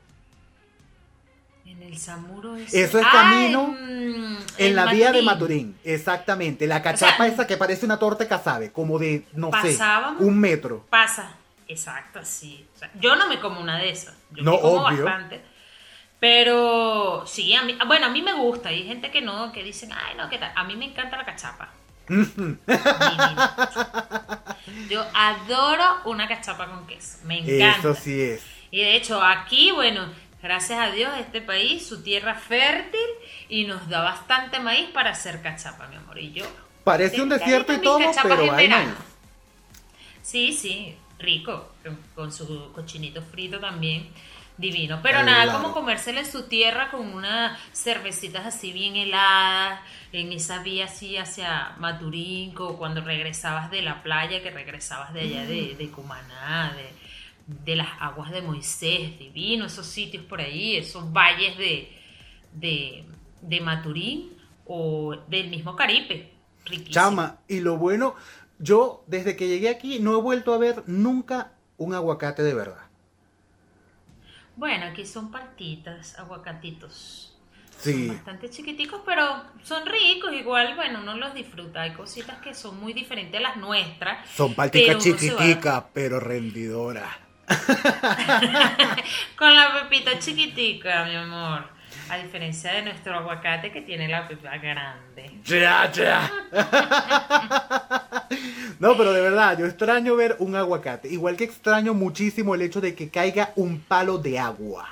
El 1.89 1.99
Samuro 1.99 2.57
ese- 2.57 2.83
Eso 2.85 2.99
es 2.99 3.07
Ah, 3.07 3.11
camino 3.13 3.75
en, 3.79 4.39
En 4.59 4.77
la 4.77 4.87
vía 4.87 5.11
de 5.13 5.23
Maturín. 5.23 5.77
Exactamente. 5.85 6.67
La 6.67 6.83
cachapa 6.83 7.17
sea, 7.25 7.27
esa 7.27 7.47
que 7.47 7.57
parece 7.57 7.85
una 7.87 7.99
torta 7.99 8.29
casabe, 8.29 8.71
como 8.73 8.99
de, 8.99 9.25
no 9.33 9.51
Pasábamos- 9.51 10.19
sé, 10.19 10.25
un 10.25 10.39
metro. 10.39 10.85
Pasa, 10.91 11.33
exacto, 11.67 12.21
sí. 12.25 12.67
O 12.75 12.79
sea, 12.79 12.91
yo 13.01 13.17
no 13.17 13.29
me 13.29 13.41
como 13.41 13.61
una 13.61 13.79
de 13.79 13.91
esas. 13.91 14.15
Yo 14.33 14.43
No, 14.43 14.53
me 14.53 14.61
como 14.61 14.75
obvio. 14.87 15.05
bastante. 15.05 15.41
Pero 16.21 17.25
sí, 17.27 17.55
a 17.55 17.63
mí, 17.63 17.79
bueno, 17.87 18.07
a 18.07 18.09
mí 18.11 18.23
me 18.23 18.33
gusta. 18.35 18.71
Hay 18.71 18.85
gente 18.85 19.11
que 19.13 19.21
no, 19.23 19.53
que 19.53 19.63
dicen, 19.63 19.91
ay, 19.93 20.17
no, 20.17 20.29
¿qué 20.29 20.39
tal? 20.39 20.53
A 20.57 20.65
mí 20.65 20.75
me 20.77 20.87
encanta 20.87 21.17
la 21.17 21.25
cachapa. 21.25 21.69
Yo 24.89 25.05
adoro 25.15 25.85
una 26.07 26.27
cachapa 26.27 26.67
con 26.67 26.87
queso. 26.87 27.19
Me 27.25 27.39
encanta. 27.39 27.79
Eso 27.79 27.95
sí 27.95 28.21
es. 28.21 28.43
Y 28.71 28.81
de 28.81 28.97
hecho, 28.97 29.23
aquí, 29.23 29.71
bueno, 29.71 30.07
gracias 30.43 30.79
a 30.79 30.91
Dios, 30.91 31.13
este 31.19 31.41
país, 31.41 31.87
su 31.87 32.03
tierra 32.03 32.35
fértil 32.35 33.01
y 33.49 33.65
nos 33.65 33.89
da 33.89 34.03
bastante 34.03 34.61
maíz 34.61 34.89
para 34.91 35.11
hacer 35.11 35.43
cachapa, 35.43 35.87
mi 35.89 35.97
amor. 35.97 36.19
Y 36.19 36.33
yo. 36.33 36.45
Parece 36.85 37.21
un 37.21 37.29
desierto 37.29 37.73
y 37.73 37.79
todo, 37.79 38.01
pero 38.23 38.53
hay 38.55 38.69
maíz. 38.69 38.89
Sí, 40.23 40.53
sí, 40.53 40.95
rico, 41.19 41.73
con, 41.83 41.99
con 42.15 42.33
su 42.33 42.73
cochinito 42.73 43.23
frito 43.23 43.59
también, 43.59 44.11
divino. 44.59 45.01
Pero 45.03 45.23
nada 45.23 45.53
como 45.53 45.73
comérsela 45.73 46.21
en 46.21 46.31
su 46.31 46.49
tierra 46.49 46.91
con 46.91 47.15
unas 47.15 47.59
cervecitas 47.73 48.45
así 48.45 48.73
bien 48.73 48.97
heladas, 48.97 49.81
en 50.13 50.33
esa 50.33 50.63
vía 50.63 50.87
así 50.87 51.17
hacia 51.17 51.75
Maturín, 51.79 52.55
o 52.59 52.77
cuando 52.77 53.01
regresabas 53.01 53.71
de 53.71 53.83
la 53.83 54.03
playa, 54.03 54.43
que 54.43 54.51
regresabas 54.51 55.15
de 55.15 55.21
allá 55.21 55.47
de, 55.47 55.77
de 55.77 55.91
Cumaná, 55.91 56.75
de, 56.77 57.08
de 57.49 57.77
las 57.77 57.89
aguas 57.99 58.31
de 58.31 58.43
Moisés, 58.43 59.19
divino, 59.19 59.65
esos 59.65 59.87
sitios 59.87 60.25
por 60.25 60.41
ahí, 60.41 60.77
esos 60.77 61.11
valles 61.13 61.57
de, 61.57 61.91
de, 62.53 63.05
de 63.41 63.61
Maturín 63.61 64.35
o 64.67 65.17
del 65.29 65.49
mismo 65.49 65.75
Caribe. 65.75 66.31
Riquísimo. 66.67 66.93
Chama, 66.93 67.39
y 67.49 67.61
lo 67.61 67.79
bueno, 67.79 68.15
yo 68.59 69.03
desde 69.07 69.35
que 69.35 69.49
llegué 69.49 69.71
aquí 69.71 69.99
no 69.99 70.19
he 70.19 70.21
vuelto 70.21 70.53
a 70.53 70.59
ver 70.59 70.83
nunca 70.87 71.53
un 71.79 71.95
aguacate 71.95 72.43
de 72.43 72.53
verdad. 72.53 72.83
Bueno, 74.57 74.87
aquí 74.87 75.07
son 75.07 75.31
partitas, 75.31 76.19
aguacatitos. 76.19 77.35
Sí. 77.79 78.09
Son 78.09 78.17
bastante 78.17 78.51
chiquiticos, 78.51 79.01
pero 79.07 79.25
son 79.63 79.87
ricos. 79.87 80.33
Igual, 80.33 80.75
bueno, 80.75 81.01
uno 81.01 81.17
los 81.17 81.33
disfruta. 81.33 81.83
Hay 81.83 81.95
cositas 81.95 82.39
que 82.41 82.53
son 82.53 82.79
muy 82.81 82.93
diferentes 82.93 83.39
a 83.39 83.43
las 83.43 83.57
nuestras. 83.57 84.29
Son 84.29 84.55
va- 84.59 84.69
chiquiticas, 84.69 85.85
pero 85.95 86.19
rendidoras. 86.19 87.28
Con 89.37 89.55
la 89.55 89.73
pepita 89.83 90.19
chiquitica, 90.19 91.05
mi 91.05 91.17
amor. 91.17 91.65
A 92.11 92.17
diferencia 92.17 92.73
de 92.73 92.83
nuestro 92.83 93.15
aguacate 93.19 93.71
que 93.71 93.83
tiene 93.83 94.09
la 94.09 94.27
pepa 94.27 94.57
grande. 94.59 95.31
Ya, 95.45 95.91
ya. 95.93 96.31
No, 98.79 98.97
pero 98.97 99.13
de 99.13 99.21
verdad, 99.21 99.59
yo 99.59 99.67
extraño 99.67 100.15
ver 100.15 100.37
un 100.39 100.55
aguacate. 100.55 101.09
Igual 101.09 101.37
que 101.37 101.45
extraño 101.45 101.95
muchísimo 101.95 102.55
el 102.55 102.63
hecho 102.63 102.81
de 102.81 102.95
que 102.95 103.11
caiga 103.11 103.53
un 103.57 103.81
palo 103.81 104.19
de 104.19 104.39
agua. 104.39 104.89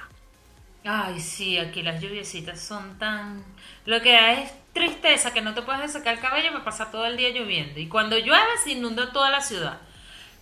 Ay, 0.85 1.21
sí, 1.21 1.59
aquí 1.59 1.83
las 1.83 2.01
lluviecitas 2.01 2.61
son 2.61 2.99
tan... 2.99 3.45
Lo 3.85 4.01
que 4.01 4.13
da 4.13 4.33
es 4.33 4.53
tristeza, 4.73 5.33
que 5.33 5.41
no 5.41 5.55
te 5.55 5.63
puedes 5.63 5.93
sacar 5.93 6.15
el 6.15 6.21
cabello 6.21 6.51
para 6.53 6.65
pasar 6.65 6.91
todo 6.91 7.07
el 7.07 7.17
día 7.17 7.31
lloviendo. 7.31 7.79
Y 7.79 7.89
cuando 7.89 8.19
llueve 8.19 8.59
se 8.65 8.73
inunda 8.73 9.13
toda 9.13 9.31
la 9.31 9.41
ciudad. 9.41 9.79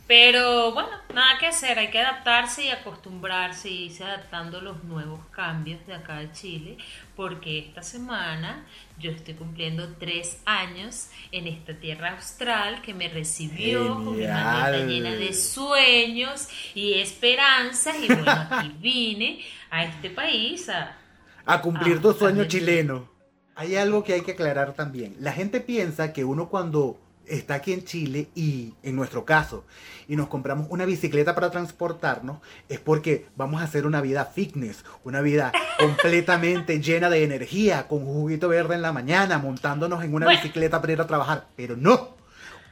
Pero 0.06 0.72
bueno, 0.72 0.90
nada 1.14 1.38
que 1.40 1.46
hacer, 1.46 1.78
hay 1.78 1.90
que 1.90 1.98
adaptarse 1.98 2.66
y 2.66 2.68
acostumbrarse 2.68 3.70
y 3.70 3.84
irse 3.86 4.04
adaptando 4.04 4.58
a 4.58 4.60
los 4.62 4.84
nuevos 4.84 5.20
cambios 5.30 5.86
de 5.86 5.94
acá 5.94 6.18
de 6.18 6.30
Chile, 6.32 6.76
porque 7.16 7.58
esta 7.58 7.82
semana 7.82 8.66
yo 8.98 9.10
estoy 9.10 9.32
cumpliendo 9.32 9.94
tres 9.98 10.42
años 10.44 11.08
en 11.32 11.46
esta 11.46 11.74
tierra 11.74 12.12
austral 12.12 12.82
que 12.82 12.92
me 12.92 13.08
recibió 13.08 13.94
con 14.04 14.18
mi 14.18 14.26
maleta 14.26 14.84
llena 14.86 15.12
de 15.12 15.32
sueños 15.32 16.48
y 16.74 16.94
esperanzas 17.00 17.96
y 17.98 18.06
bueno, 18.08 18.30
aquí 18.30 18.74
vine 18.80 19.40
a 19.70 19.84
este 19.84 20.10
país 20.10 20.68
a... 20.68 20.98
A 21.46 21.60
cumplir 21.62 21.96
Ah, 21.98 22.02
tu 22.02 22.12
sueño 22.12 22.44
chileno. 22.44 23.08
Hay 23.54 23.76
algo 23.76 24.04
que 24.04 24.12
hay 24.14 24.20
que 24.22 24.32
aclarar 24.32 24.74
también. 24.74 25.16
La 25.20 25.32
gente 25.32 25.60
piensa 25.60 26.12
que 26.12 26.24
uno 26.24 26.48
cuando 26.48 27.00
está 27.28 27.54
aquí 27.54 27.72
en 27.72 27.84
Chile 27.84 28.28
y 28.34 28.74
en 28.82 28.96
nuestro 28.96 29.24
caso 29.24 29.64
y 30.08 30.16
nos 30.16 30.28
compramos 30.28 30.66
una 30.70 30.84
bicicleta 30.84 31.34
para 31.34 31.50
transportarnos 31.50 32.38
es 32.68 32.78
porque 32.80 33.26
vamos 33.36 33.60
a 33.60 33.64
hacer 33.64 33.86
una 33.86 34.00
vida 34.00 34.24
fitness, 34.26 34.84
una 35.04 35.20
vida 35.20 35.52
completamente 35.78 36.80
llena 36.80 37.08
de 37.10 37.24
energía, 37.24 37.88
con 37.88 38.04
juguito 38.04 38.48
verde 38.48 38.74
en 38.74 38.82
la 38.82 38.92
mañana, 38.92 39.38
montándonos 39.38 40.04
en 40.04 40.14
una 40.14 40.26
Bueno. 40.26 40.40
bicicleta 40.40 40.80
para 40.80 40.92
ir 40.92 41.00
a 41.00 41.06
trabajar. 41.06 41.46
Pero 41.56 41.76
no, 41.76 42.16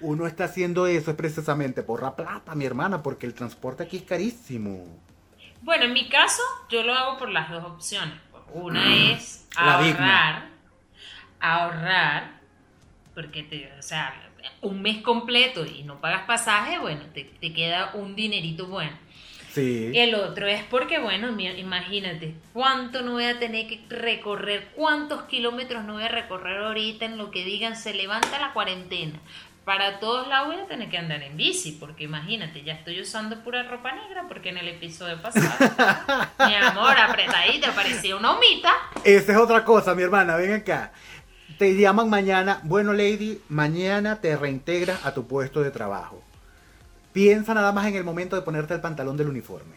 uno 0.00 0.26
está 0.26 0.44
haciendo 0.44 0.86
eso 0.86 1.10
es 1.10 1.16
precisamente 1.16 1.82
por 1.82 2.02
la 2.02 2.14
plata, 2.14 2.54
mi 2.54 2.64
hermana, 2.64 3.02
porque 3.02 3.26
el 3.26 3.34
transporte 3.34 3.84
aquí 3.84 3.98
es 3.98 4.02
carísimo. 4.02 4.84
Bueno, 5.62 5.84
en 5.84 5.92
mi 5.92 6.08
caso 6.08 6.42
yo 6.70 6.82
lo 6.82 6.92
hago 6.92 7.18
por 7.18 7.30
las 7.30 7.50
dos 7.50 7.64
opciones. 7.64 8.18
Una 8.52 9.12
es 9.12 9.46
Mm. 9.56 9.64
La 9.64 9.74
ahorrar, 9.78 10.48
ahorrar, 11.40 12.40
porque 13.14 13.42
te, 13.42 13.70
o 13.78 13.82
sea, 13.82 14.12
un 14.61 14.83
mes 14.83 14.98
completo 14.98 15.64
y 15.66 15.83
no 15.83 16.00
pagas 16.00 16.24
pasaje, 16.26 16.78
bueno, 16.78 17.02
te, 17.14 17.24
te 17.24 17.52
queda 17.52 17.92
un 17.94 18.14
dinerito 18.14 18.66
bueno. 18.66 18.96
Sí. 19.52 19.92
El 19.94 20.14
otro 20.14 20.46
es 20.46 20.64
porque, 20.64 20.98
bueno, 20.98 21.28
imagínate, 21.28 22.35
cuánto 22.55 23.02
no 23.02 23.12
voy 23.12 23.24
a 23.24 23.38
tener 23.38 23.66
que 23.66 23.81
recorrer, 23.90 24.70
cuántos 24.74 25.24
kilómetros 25.24 25.85
no 25.85 25.94
voy 25.94 26.05
a 26.05 26.09
recorrer 26.09 26.59
ahorita 26.59 27.05
en 27.05 27.18
lo 27.18 27.31
que 27.31 27.44
digan 27.44 27.76
se 27.76 27.92
levanta 27.92 28.38
la 28.38 28.55
cuarentena. 28.55 29.20
Para 29.66 30.00
todos 30.00 30.26
lados 30.26 30.48
voy 30.48 30.57
a 30.57 30.66
tener 30.66 30.88
que 30.88 30.98
andar 30.98 31.22
en 31.22 31.37
bici, 31.37 31.72
porque 31.72 32.05
imagínate, 32.05 32.64
ya 32.64 32.72
estoy 32.72 33.00
usando 33.00 33.44
pura 33.44 33.62
ropa 33.62 33.92
negra, 33.92 34.24
porque 34.26 34.48
en 34.48 34.57
el 34.57 34.68
episodio 34.68 35.20
pasado, 35.22 35.46
mi 36.48 36.55
amor, 36.55 36.98
apretadita, 36.98 37.72
parecía 37.72 38.16
una 38.16 38.33
humita. 38.33 38.72
Esa 39.05 39.33
es 39.33 39.38
otra 39.38 39.64
cosa, 39.64 39.94
mi 39.94 40.02
hermana, 40.02 40.35
ven 40.37 40.55
acá. 40.55 40.92
Te 41.62 41.77
llaman 41.77 42.11
mañana, 42.11 42.59
bueno 42.64 42.92
lady, 42.92 43.40
mañana 43.48 44.20
te 44.20 44.37
reintegras 44.37 45.07
a 45.07 45.14
tu 45.14 45.29
puesto 45.29 45.62
de 45.62 45.70
trabajo. 45.70 46.20
Piensa 47.12 47.55
nada 47.55 47.70
más 47.70 47.87
en 47.87 47.94
el 47.94 48.03
momento 48.03 48.35
de 48.35 48.42
ponerte 48.42 48.75
el 48.75 48.81
pantalón 48.81 49.16
del 49.16 49.29
uniforme. 49.29 49.77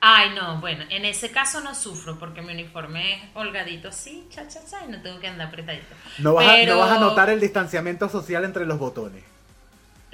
Ay, 0.00 0.30
no, 0.34 0.62
bueno, 0.62 0.86
en 0.88 1.04
ese 1.04 1.30
caso 1.30 1.60
no 1.60 1.74
sufro, 1.74 2.18
porque 2.18 2.40
mi 2.40 2.54
uniforme 2.54 3.12
es 3.12 3.22
holgadito 3.34 3.88
así, 3.88 4.26
cha, 4.30 4.48
cha, 4.48 4.60
cha, 4.66 4.86
y 4.86 4.92
no 4.92 5.02
tengo 5.02 5.20
que 5.20 5.28
andar 5.28 5.48
apretadito. 5.48 5.94
No 6.16 6.32
vas, 6.32 6.48
a, 6.48 6.64
no 6.64 6.78
vas 6.78 6.92
a 6.92 7.00
notar 7.00 7.28
el 7.28 7.38
distanciamiento 7.38 8.08
social 8.08 8.46
entre 8.46 8.64
los 8.64 8.78
botones. 8.78 9.22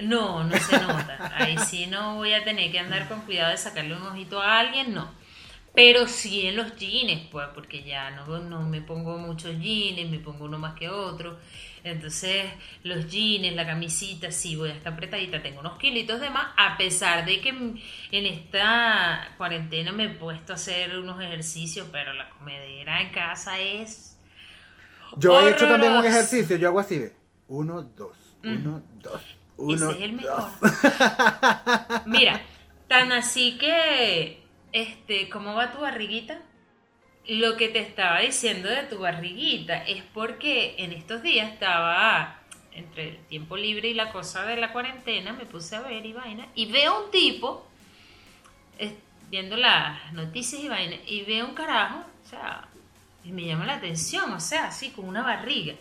No, 0.00 0.42
no 0.42 0.58
se 0.58 0.76
nota. 0.80 1.32
Ahí 1.36 1.56
sí 1.58 1.86
no 1.86 2.16
voy 2.16 2.34
a 2.34 2.42
tener 2.42 2.72
que 2.72 2.80
andar 2.80 3.06
con 3.06 3.20
cuidado 3.20 3.52
de 3.52 3.58
sacarle 3.58 3.94
un 3.94 4.02
ojito 4.02 4.42
a 4.42 4.58
alguien, 4.58 4.92
no. 4.92 5.19
Pero 5.74 6.06
sí 6.08 6.46
en 6.46 6.56
los 6.56 6.76
jeans, 6.76 7.28
pues, 7.30 7.46
porque 7.54 7.82
ya 7.84 8.10
no, 8.10 8.38
no 8.40 8.62
me 8.62 8.80
pongo 8.82 9.18
muchos 9.18 9.58
jeans, 9.58 10.10
me 10.10 10.18
pongo 10.18 10.44
uno 10.46 10.58
más 10.58 10.74
que 10.74 10.88
otro. 10.88 11.38
Entonces, 11.84 12.46
los 12.82 13.08
jeans, 13.08 13.54
la 13.54 13.66
camisita, 13.66 14.32
sí 14.32 14.56
voy 14.56 14.70
a 14.70 14.74
estar 14.74 14.92
apretadita. 14.92 15.42
Tengo 15.42 15.60
unos 15.60 15.78
kilitos 15.78 16.20
de 16.20 16.28
más, 16.30 16.48
a 16.56 16.76
pesar 16.76 17.24
de 17.24 17.40
que 17.40 17.50
en 17.50 18.26
esta 18.26 19.34
cuarentena 19.38 19.92
me 19.92 20.04
he 20.04 20.08
puesto 20.10 20.52
a 20.52 20.56
hacer 20.56 20.98
unos 20.98 21.20
ejercicios, 21.22 21.88
pero 21.92 22.12
la 22.14 22.28
comedera 22.30 23.00
en 23.00 23.10
casa 23.10 23.58
es 23.60 24.18
Yo 25.16 25.40
he 25.40 25.50
hecho 25.50 25.68
también 25.68 25.92
un 25.94 26.04
ejercicio, 26.04 26.56
yo 26.56 26.68
hago 26.68 26.80
así 26.80 26.98
de 26.98 27.16
uno, 27.48 27.82
dos, 27.82 28.36
uno, 28.44 28.82
dos, 28.92 29.38
uno, 29.56 29.90
Ese 29.90 29.96
es 29.96 30.00
el 30.02 30.16
dos. 30.20 30.44
mejor. 30.62 30.80
Mira, 32.04 32.40
tan 32.88 33.12
así 33.12 33.58
que, 33.58 34.49
este, 34.72 35.28
¿cómo 35.28 35.54
va 35.54 35.72
tu 35.72 35.80
barriguita? 35.80 36.40
Lo 37.26 37.56
que 37.56 37.68
te 37.68 37.80
estaba 37.80 38.20
diciendo 38.20 38.68
de 38.68 38.84
tu 38.84 38.98
barriguita 38.98 39.84
es 39.84 40.02
porque 40.14 40.74
en 40.78 40.92
estos 40.92 41.22
días 41.22 41.52
estaba 41.52 42.40
entre 42.72 43.08
el 43.08 43.26
tiempo 43.26 43.56
libre 43.56 43.88
y 43.88 43.94
la 43.94 44.12
cosa 44.12 44.44
de 44.44 44.56
la 44.56 44.72
cuarentena, 44.72 45.32
me 45.32 45.44
puse 45.44 45.76
a 45.76 45.80
ver 45.80 46.06
y 46.06 46.12
vaina, 46.12 46.48
y 46.54 46.66
veo 46.66 47.04
un 47.04 47.10
tipo 47.10 47.66
viendo 49.28 49.56
las 49.56 50.12
noticias 50.12 50.62
y 50.62 50.68
vaina, 50.68 50.96
y 51.06 51.22
veo 51.22 51.46
un 51.46 51.54
carajo, 51.54 52.04
o 52.24 52.28
sea, 52.28 52.68
y 53.24 53.32
me 53.32 53.44
llama 53.44 53.66
la 53.66 53.74
atención, 53.74 54.32
o 54.32 54.40
sea, 54.40 54.66
así 54.66 54.90
con 54.90 55.06
una 55.06 55.22
barriga. 55.22 55.74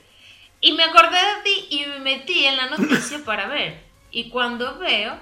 Y 0.62 0.74
me 0.74 0.84
acordé 0.84 1.18
de 1.18 1.44
ti 1.44 1.68
y 1.70 1.86
me 1.86 2.00
metí 2.00 2.46
en 2.46 2.58
la 2.58 2.70
noticia 2.70 3.24
para 3.26 3.48
ver. 3.48 3.82
Y 4.12 4.30
cuando 4.30 4.78
veo, 4.78 5.18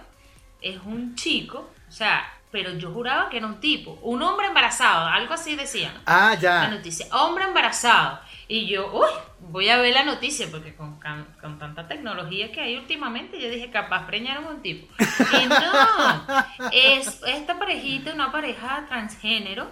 es 0.61 0.77
un 0.83 1.15
chico, 1.15 1.71
o 1.87 1.91
sea, 1.91 2.36
pero 2.51 2.71
yo 2.77 2.91
juraba 2.91 3.29
que 3.29 3.37
era 3.37 3.45
un 3.47 3.59
tipo, 3.59 3.99
un 4.01 4.21
hombre 4.21 4.47
embarazado, 4.47 5.07
algo 5.07 5.33
así 5.33 5.55
decían. 5.55 5.93
Ah, 6.05 6.29
La 6.35 6.39
ya. 6.39 6.67
noticia, 6.69 7.07
hombre 7.11 7.43
embarazado. 7.43 8.19
Y 8.47 8.65
yo, 8.67 8.89
uy, 8.93 9.09
voy 9.51 9.67
a 9.69 9.77
ver 9.77 9.93
la 9.93 10.03
noticia, 10.05 10.47
porque 10.49 10.73
con, 10.73 10.97
con 11.41 11.59
tanta 11.59 11.85
tecnología 11.87 12.49
que 12.53 12.61
hay 12.61 12.77
últimamente, 12.77 13.39
yo 13.41 13.49
dije, 13.49 13.69
capaz 13.69 14.05
preñaron 14.07 14.45
a 14.45 14.49
un 14.51 14.61
tipo. 14.61 14.87
Y 15.43 15.45
no, 15.47 16.69
es 16.71 17.19
esta 17.27 17.59
parejita, 17.59 18.13
una 18.13 18.31
pareja 18.31 18.85
transgénero, 18.87 19.69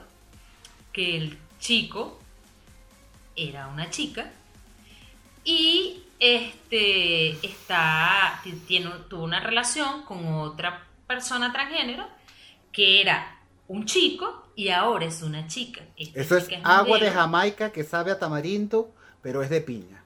que 0.91 1.15
el 1.17 1.37
chico 1.59 2.19
era 3.37 3.67
una 3.67 3.89
chica 3.89 4.29
y 5.43 6.03
este 6.19 7.45
está 7.45 8.39
ti- 8.43 8.61
tiene 8.67 8.89
tuvo 9.09 9.23
una 9.23 9.39
relación 9.39 10.03
con 10.03 10.25
otra 10.35 10.81
persona 11.07 11.51
transgénero 11.51 12.07
que 12.75 12.99
era 12.99 13.39
un 13.69 13.85
chico 13.85 14.49
y 14.53 14.67
ahora 14.67 15.05
es 15.05 15.21
una 15.21 15.47
chica. 15.47 15.81
Esta 15.95 16.19
Eso 16.19 16.37
es 16.37 16.49
agua 16.61 16.99
de. 16.99 17.09
Jamaica 17.09 17.71
que 17.71 17.85
sabe 17.85 18.11
a 18.11 18.19
tamarindo, 18.19 18.93
pero 19.21 19.41
es 19.41 19.49
de 19.49 19.61
piña. 19.61 20.03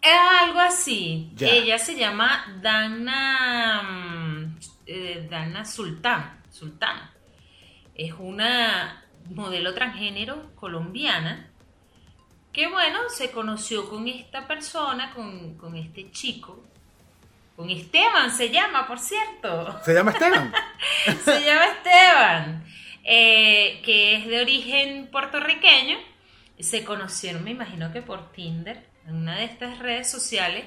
Es 0.00 0.18
algo 0.42 0.60
así. 0.60 1.30
Ya. 1.34 1.48
Ella 1.48 1.78
se 1.78 1.94
llama 1.94 2.58
Dana 2.62 3.82
mm, 3.82 4.58
eh, 4.86 5.28
Dana 5.30 5.66
Sultán. 5.66 6.40
Sultana. 6.50 7.12
Es 7.94 8.14
una 8.18 9.04
modelo 9.28 9.74
transgénero 9.74 10.54
colombiana 10.54 11.50
que 12.50 12.66
bueno, 12.66 13.10
se 13.10 13.30
conoció 13.30 13.88
con 13.90 14.08
esta 14.08 14.48
persona, 14.48 15.12
con, 15.12 15.54
con 15.58 15.76
este 15.76 16.10
chico, 16.10 16.64
con 17.58 17.70
Esteban 17.70 18.30
se 18.30 18.50
llama, 18.50 18.86
por 18.86 19.00
cierto. 19.00 19.82
¿Se 19.84 19.92
llama 19.92 20.12
Esteban? 20.12 20.54
Se 21.24 21.44
llama 21.44 21.64
Esteban, 21.64 22.64
eh, 23.02 23.82
que 23.84 24.14
es 24.14 24.28
de 24.28 24.40
origen 24.40 25.08
puertorriqueño. 25.10 25.98
Se 26.60 26.84
conocieron, 26.84 27.42
me 27.42 27.50
imagino 27.50 27.92
que 27.92 28.00
por 28.00 28.30
Tinder, 28.30 28.88
en 29.08 29.16
una 29.16 29.38
de 29.38 29.46
estas 29.46 29.80
redes 29.80 30.08
sociales. 30.08 30.66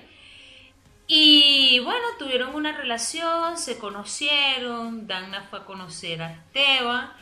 Y 1.07 1.79
bueno, 1.79 2.05
tuvieron 2.19 2.53
una 2.55 2.73
relación, 2.73 3.57
se 3.57 3.77
conocieron, 3.77 5.07
Dana 5.07 5.47
fue 5.49 5.59
a 5.59 5.63
conocer 5.63 6.21
a 6.21 6.33
Esteban 6.33 7.13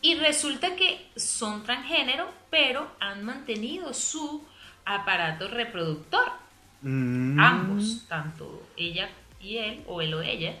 y 0.00 0.14
resulta 0.14 0.76
que 0.76 1.10
son 1.14 1.62
transgénero, 1.62 2.26
pero 2.48 2.90
han 3.00 3.22
mantenido 3.22 3.92
su 3.92 4.48
aparato 4.86 5.46
reproductor. 5.48 6.39
Mm. 6.82 7.38
Ambos, 7.38 8.04
tanto 8.08 8.62
ella 8.76 9.08
y 9.40 9.58
él, 9.58 9.82
o 9.86 10.00
él 10.00 10.14
o 10.14 10.22
ella. 10.22 10.54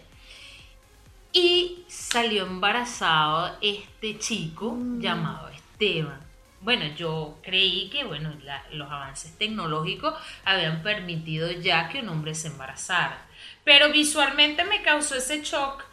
Y 1.32 1.84
salió 1.88 2.46
embarazado 2.46 3.56
este 3.60 4.18
chico 4.18 4.76
llamado 4.98 5.48
Esteban. 5.48 6.18
Bueno, 6.60 6.84
yo 6.96 7.38
creí 7.42 7.88
que 7.88 8.04
bueno, 8.04 8.32
la- 8.44 8.64
los 8.72 8.90
avances 8.90 9.32
tecnológicos 9.38 10.14
habían 10.44 10.82
permitido 10.82 11.50
ya 11.52 11.88
que 11.88 12.00
un 12.00 12.08
hombre 12.10 12.34
se 12.34 12.48
embarazara. 12.48 13.16
Pero 13.64 13.90
visualmente 13.92 14.64
me 14.64 14.82
causó 14.82 15.14
ese 15.16 15.42
shock 15.42 15.84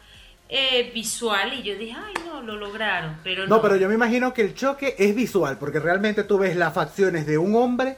eh, 0.50 0.90
visual 0.94 1.52
y 1.54 1.62
yo 1.62 1.76
dije, 1.78 1.94
ay 1.96 2.14
no, 2.26 2.42
lo 2.42 2.56
lograron. 2.56 3.18
Pero 3.22 3.46
no, 3.46 3.56
No, 3.56 3.62
pero 3.62 3.76
yo 3.76 3.88
me 3.88 3.94
imagino 3.94 4.34
que 4.34 4.42
el 4.42 4.54
choque 4.54 4.94
es 4.98 5.14
visual, 5.14 5.56
porque 5.58 5.78
realmente 5.78 6.24
tú 6.24 6.38
ves 6.38 6.56
las 6.56 6.74
facciones 6.74 7.26
de 7.26 7.38
un 7.38 7.54
hombre 7.54 7.96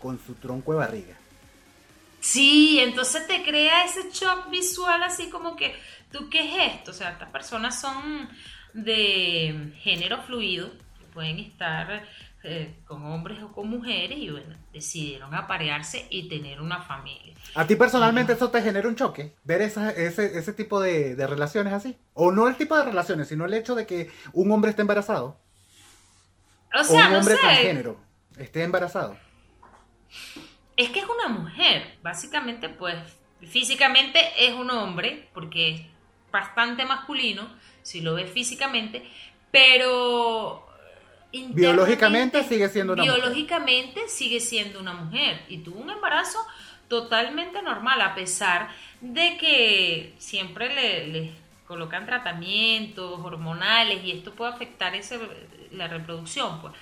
con 0.00 0.18
su 0.18 0.34
tronco 0.34 0.72
de 0.72 0.78
barriga. 0.78 1.14
Sí, 2.22 2.78
entonces 2.80 3.26
te 3.26 3.42
crea 3.42 3.84
ese 3.84 4.10
shock 4.12 4.48
visual 4.48 5.02
así 5.02 5.28
como 5.28 5.56
que, 5.56 5.74
¿tú 6.12 6.30
qué 6.30 6.40
es 6.68 6.74
esto? 6.74 6.92
O 6.92 6.94
sea, 6.94 7.10
estas 7.10 7.30
personas 7.30 7.80
son 7.80 8.28
de 8.74 9.72
género 9.80 10.22
fluido, 10.22 10.70
que 11.00 11.04
pueden 11.12 11.40
estar 11.40 12.04
eh, 12.44 12.76
con 12.86 13.04
hombres 13.04 13.42
o 13.42 13.50
con 13.52 13.68
mujeres 13.68 14.18
y 14.18 14.30
bueno, 14.30 14.56
decidieron 14.72 15.34
aparearse 15.34 16.06
y 16.10 16.28
tener 16.28 16.60
una 16.60 16.80
familia. 16.82 17.34
¿A 17.56 17.66
ti 17.66 17.74
personalmente 17.74 18.34
eso 18.34 18.50
te 18.50 18.62
genera 18.62 18.88
un 18.88 18.94
choque? 18.96 19.34
¿Ver 19.42 19.60
esa- 19.62 19.90
ese, 19.90 20.38
ese 20.38 20.52
tipo 20.52 20.80
de, 20.80 21.16
de 21.16 21.26
relaciones 21.26 21.72
así? 21.72 21.98
O 22.14 22.30
no 22.30 22.46
el 22.46 22.56
tipo 22.56 22.76
de 22.76 22.84
relaciones, 22.84 23.28
sino 23.28 23.46
el 23.46 23.54
hecho 23.54 23.74
de 23.74 23.84
que 23.86 24.10
un 24.32 24.50
hombre 24.52 24.70
esté 24.70 24.82
embarazado. 24.82 25.40
O 26.74 26.80
O, 26.80 26.84
sea, 26.84 27.06
un 27.08 27.12
no 27.12 27.18
hombre 27.18 27.34
sé, 27.34 27.40
transgénero 27.40 27.96
esté 28.38 28.62
embarazado. 28.62 29.16
Es 30.76 30.90
que 30.90 31.00
es 31.00 31.06
una 31.06 31.28
mujer, 31.28 31.96
básicamente 32.02 32.68
pues 32.68 32.96
físicamente 33.46 34.20
es 34.38 34.54
un 34.54 34.70
hombre, 34.70 35.28
porque 35.34 35.70
es 35.70 35.80
bastante 36.30 36.84
masculino, 36.84 37.48
si 37.82 38.00
lo 38.00 38.14
ves 38.14 38.30
físicamente, 38.30 39.02
pero... 39.50 40.68
Biológicamente 41.32 42.38
internamente, 42.38 42.44
sigue 42.44 42.68
siendo 42.68 42.92
una 42.92 43.04
mujer. 43.04 43.20
Biológicamente 43.20 44.08
sigue 44.08 44.40
siendo 44.40 44.80
una 44.80 44.92
mujer 44.92 45.44
y 45.48 45.58
tuvo 45.58 45.80
un 45.80 45.90
embarazo 45.90 46.38
totalmente 46.88 47.62
normal, 47.62 48.02
a 48.02 48.14
pesar 48.14 48.68
de 49.00 49.38
que 49.38 50.14
siempre 50.18 50.74
le, 50.74 51.06
le 51.08 51.32
colocan 51.66 52.04
tratamientos 52.04 53.18
hormonales 53.18 54.04
y 54.04 54.12
esto 54.12 54.32
puede 54.34 54.52
afectar 54.52 54.94
ese, 54.94 55.18
la 55.70 55.88
reproducción, 55.88 56.60
pues. 56.60 56.74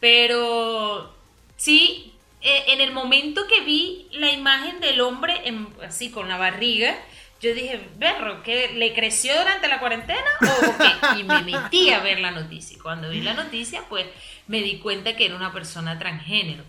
Pero 0.00 1.14
sí, 1.56 2.13
eh, 2.44 2.64
en 2.68 2.82
el 2.82 2.92
momento 2.92 3.46
que 3.48 3.62
vi 3.62 4.06
la 4.12 4.30
imagen 4.30 4.78
del 4.78 5.00
hombre 5.00 5.42
así 5.82 6.10
con 6.10 6.28
la 6.28 6.36
barriga, 6.36 6.94
yo 7.40 7.54
dije, 7.54 7.88
berro, 7.96 8.42
¿que 8.42 8.72
le 8.74 8.92
creció 8.92 9.36
durante 9.36 9.66
la 9.66 9.80
cuarentena 9.80 10.20
o 10.40 10.78
qué? 10.78 11.20
Y 11.20 11.24
me 11.24 11.42
metí 11.42 11.90
a 11.90 12.00
ver 12.00 12.20
la 12.20 12.30
noticia. 12.30 12.78
Cuando 12.82 13.08
vi 13.10 13.22
la 13.22 13.34
noticia, 13.34 13.82
pues 13.88 14.06
me 14.46 14.60
di 14.60 14.78
cuenta 14.78 15.16
que 15.16 15.26
era 15.26 15.36
una 15.36 15.52
persona 15.52 15.98
transgénero. 15.98 16.64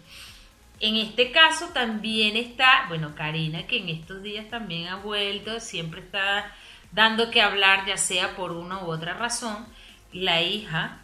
En 0.79 0.95
este 0.95 1.31
caso 1.31 1.69
también 1.73 2.35
está, 2.35 2.85
bueno, 2.87 3.13
Karina, 3.15 3.67
que 3.67 3.77
en 3.77 3.89
estos 3.89 4.23
días 4.23 4.49
también 4.49 4.87
ha 4.87 4.95
vuelto, 4.95 5.59
siempre 5.59 6.01
está 6.01 6.53
dando 6.91 7.31
que 7.31 7.41
hablar, 7.41 7.85
ya 7.85 7.97
sea 7.97 8.35
por 8.35 8.51
una 8.51 8.83
u 8.83 8.91
otra 8.91 9.13
razón, 9.13 9.65
la 10.11 10.41
hija, 10.41 11.03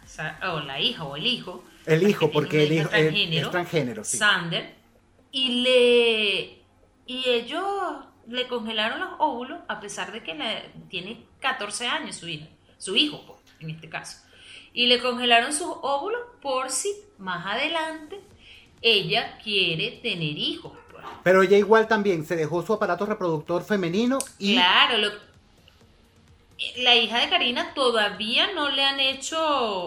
o 0.50 0.60
la 0.60 0.80
hija 0.80 1.04
o 1.04 1.16
el 1.16 1.26
hijo. 1.26 1.64
El 1.86 2.08
hijo, 2.08 2.26
que 2.28 2.32
porque 2.32 2.62
el 2.64 2.72
hijo 2.72 2.90
es, 2.92 3.50
transgénero, 3.50 4.04
sí. 4.04 4.16
Sander, 4.16 4.74
y 5.30 5.62
le 5.62 6.62
y 7.06 7.28
ellos 7.28 7.64
le 8.28 8.46
congelaron 8.46 9.00
los 9.00 9.10
óvulos 9.18 9.58
a 9.68 9.80
pesar 9.80 10.12
de 10.12 10.22
que 10.22 10.34
tiene 10.88 11.24
14 11.40 11.86
años 11.88 12.16
su 12.16 12.28
hija, 12.28 12.46
su 12.78 12.94
hijo, 12.94 13.24
pues, 13.26 13.40
en 13.60 13.70
este 13.70 13.88
caso. 13.88 14.18
Y 14.72 14.86
le 14.86 15.00
congelaron 15.00 15.52
sus 15.52 15.68
óvulos 15.82 16.20
por 16.40 16.70
si 16.70 16.88
más 17.18 17.44
adelante 17.46 18.20
ella 18.80 19.38
quiere 19.42 19.98
tener 20.02 20.38
hijos. 20.38 20.72
pues. 20.90 21.04
Pero 21.24 21.42
ella 21.42 21.58
igual 21.58 21.88
también 21.88 22.24
se 22.24 22.36
dejó 22.36 22.64
su 22.64 22.72
aparato 22.72 23.04
reproductor 23.06 23.64
femenino 23.64 24.18
y 24.38 24.54
Claro, 24.54 24.98
lo- 24.98 25.31
la 26.78 26.94
hija 26.96 27.18
de 27.20 27.28
Karina 27.28 27.74
todavía 27.74 28.52
no 28.54 28.70
le 28.70 28.84
han 28.84 29.00
hecho 29.00 29.38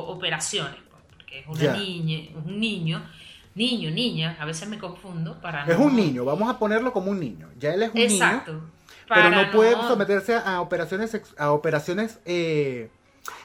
operaciones, 0.08 0.76
pues, 0.90 1.04
porque 1.18 1.40
es 1.40 1.48
una 1.48 1.74
niña, 1.74 2.20
es 2.20 2.36
un 2.36 2.60
niño, 2.60 3.10
niño, 3.56 3.92
niña, 3.92 4.38
a 4.40 4.46
veces 4.46 4.68
me 4.68 4.78
confundo 4.78 5.40
para 5.42 5.64
es 5.66 5.78
no- 5.78 5.86
un 5.86 5.96
niño, 5.96 6.26
vamos 6.26 6.50
a 6.50 6.60
ponerlo 6.60 6.92
como 6.94 7.12
un 7.12 7.20
niño. 7.20 7.50
Ya 7.58 7.74
él 7.74 7.84
es 7.84 7.92
un 7.92 7.98
Exacto. 8.00 8.54
niño, 8.54 8.72
pero 9.08 9.30
para 9.30 9.30
no 9.46 9.52
puede 9.52 9.74
someterse 9.88 10.36
a 10.36 10.62
operaciones 10.62 11.22
a 11.38 11.52
operaciones 11.52 12.20
eh, 12.26 12.90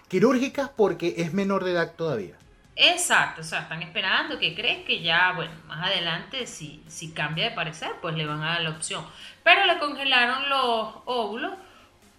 quirúrgicas 0.08 0.70
porque 0.76 1.14
es 1.18 1.32
menor 1.32 1.64
de 1.64 1.72
edad 1.72 1.92
todavía. 1.96 2.34
Exacto, 2.76 3.42
o 3.42 3.44
sea, 3.44 3.60
están 3.60 3.82
esperando 3.82 4.38
que 4.38 4.54
crees 4.54 4.84
que 4.86 5.02
ya, 5.02 5.32
bueno, 5.36 5.52
más 5.66 5.86
adelante 5.86 6.46
si, 6.46 6.82
si 6.88 7.12
cambia 7.12 7.44
de 7.50 7.54
parecer, 7.54 7.90
pues 8.00 8.14
le 8.16 8.24
van 8.24 8.42
a 8.42 8.52
dar 8.54 8.62
la 8.62 8.70
opción. 8.70 9.04
Pero 9.44 9.66
le 9.66 9.78
congelaron 9.78 10.48
los 10.48 10.88
óvulos 11.04 11.52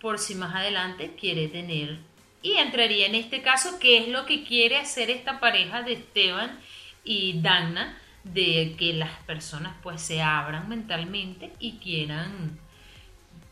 por 0.01 0.19
si 0.19 0.35
más 0.35 0.55
adelante 0.55 1.15
quiere 1.19 1.47
tener. 1.47 1.99
Y 2.41 2.53
entraría 2.53 3.05
en 3.07 3.15
este 3.15 3.41
caso, 3.41 3.79
¿qué 3.79 3.99
es 3.99 4.07
lo 4.07 4.25
que 4.25 4.43
quiere 4.43 4.77
hacer 4.77 5.09
esta 5.11 5.39
pareja 5.39 5.83
de 5.83 5.93
Esteban 5.93 6.59
y 7.03 7.39
Dana? 7.41 7.97
De 8.23 8.75
que 8.77 8.93
las 8.93 9.11
personas 9.23 9.75
pues 9.81 10.01
se 10.01 10.21
abran 10.21 10.69
mentalmente 10.69 11.53
y 11.59 11.77
quieran 11.77 12.59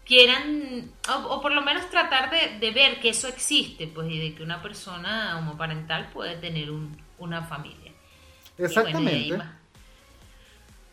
quieran, 0.05 0.91
o, 1.07 1.13
o 1.35 1.41
por 1.41 1.51
lo 1.51 1.61
menos 1.61 1.89
tratar 1.89 2.31
de, 2.31 2.57
de 2.59 2.71
ver 2.71 2.99
que 2.99 3.09
eso 3.09 3.27
existe, 3.27 3.87
pues, 3.87 4.09
y 4.11 4.17
de 4.19 4.33
que 4.33 4.43
una 4.43 4.61
persona 4.61 5.37
homoparental 5.37 6.09
puede 6.11 6.35
tener 6.37 6.71
un- 6.71 6.97
una 7.19 7.43
familia. 7.43 7.91
Y 8.97 9.31
bueno, 9.31 9.58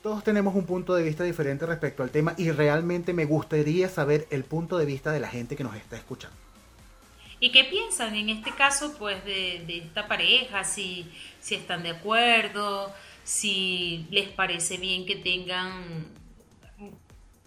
Todos 0.06 0.22
tenemos 0.22 0.54
un 0.54 0.66
punto 0.66 0.94
de 0.94 1.02
vista 1.02 1.24
diferente 1.24 1.66
respecto 1.66 2.04
al 2.04 2.10
tema 2.10 2.36
y 2.38 2.52
realmente 2.52 3.12
me 3.12 3.24
gustaría 3.24 3.88
saber 3.88 4.28
el 4.30 4.44
punto 4.44 4.78
de 4.78 4.86
vista 4.86 5.10
de 5.10 5.18
la 5.18 5.28
gente 5.28 5.56
que 5.56 5.64
nos 5.64 5.74
está 5.74 5.96
escuchando. 5.96 6.36
¿Y 7.40 7.50
qué 7.50 7.64
piensan 7.64 8.14
en 8.14 8.28
este 8.28 8.52
caso, 8.52 8.94
pues, 9.00 9.24
de, 9.24 9.64
de 9.66 9.78
esta 9.78 10.06
pareja? 10.06 10.62
Si, 10.62 11.10
si 11.40 11.56
están 11.56 11.82
de 11.82 11.90
acuerdo, 11.90 12.94
si 13.24 14.06
les 14.12 14.28
parece 14.28 14.76
bien 14.76 15.06
que 15.06 15.16
tengan 15.16 15.72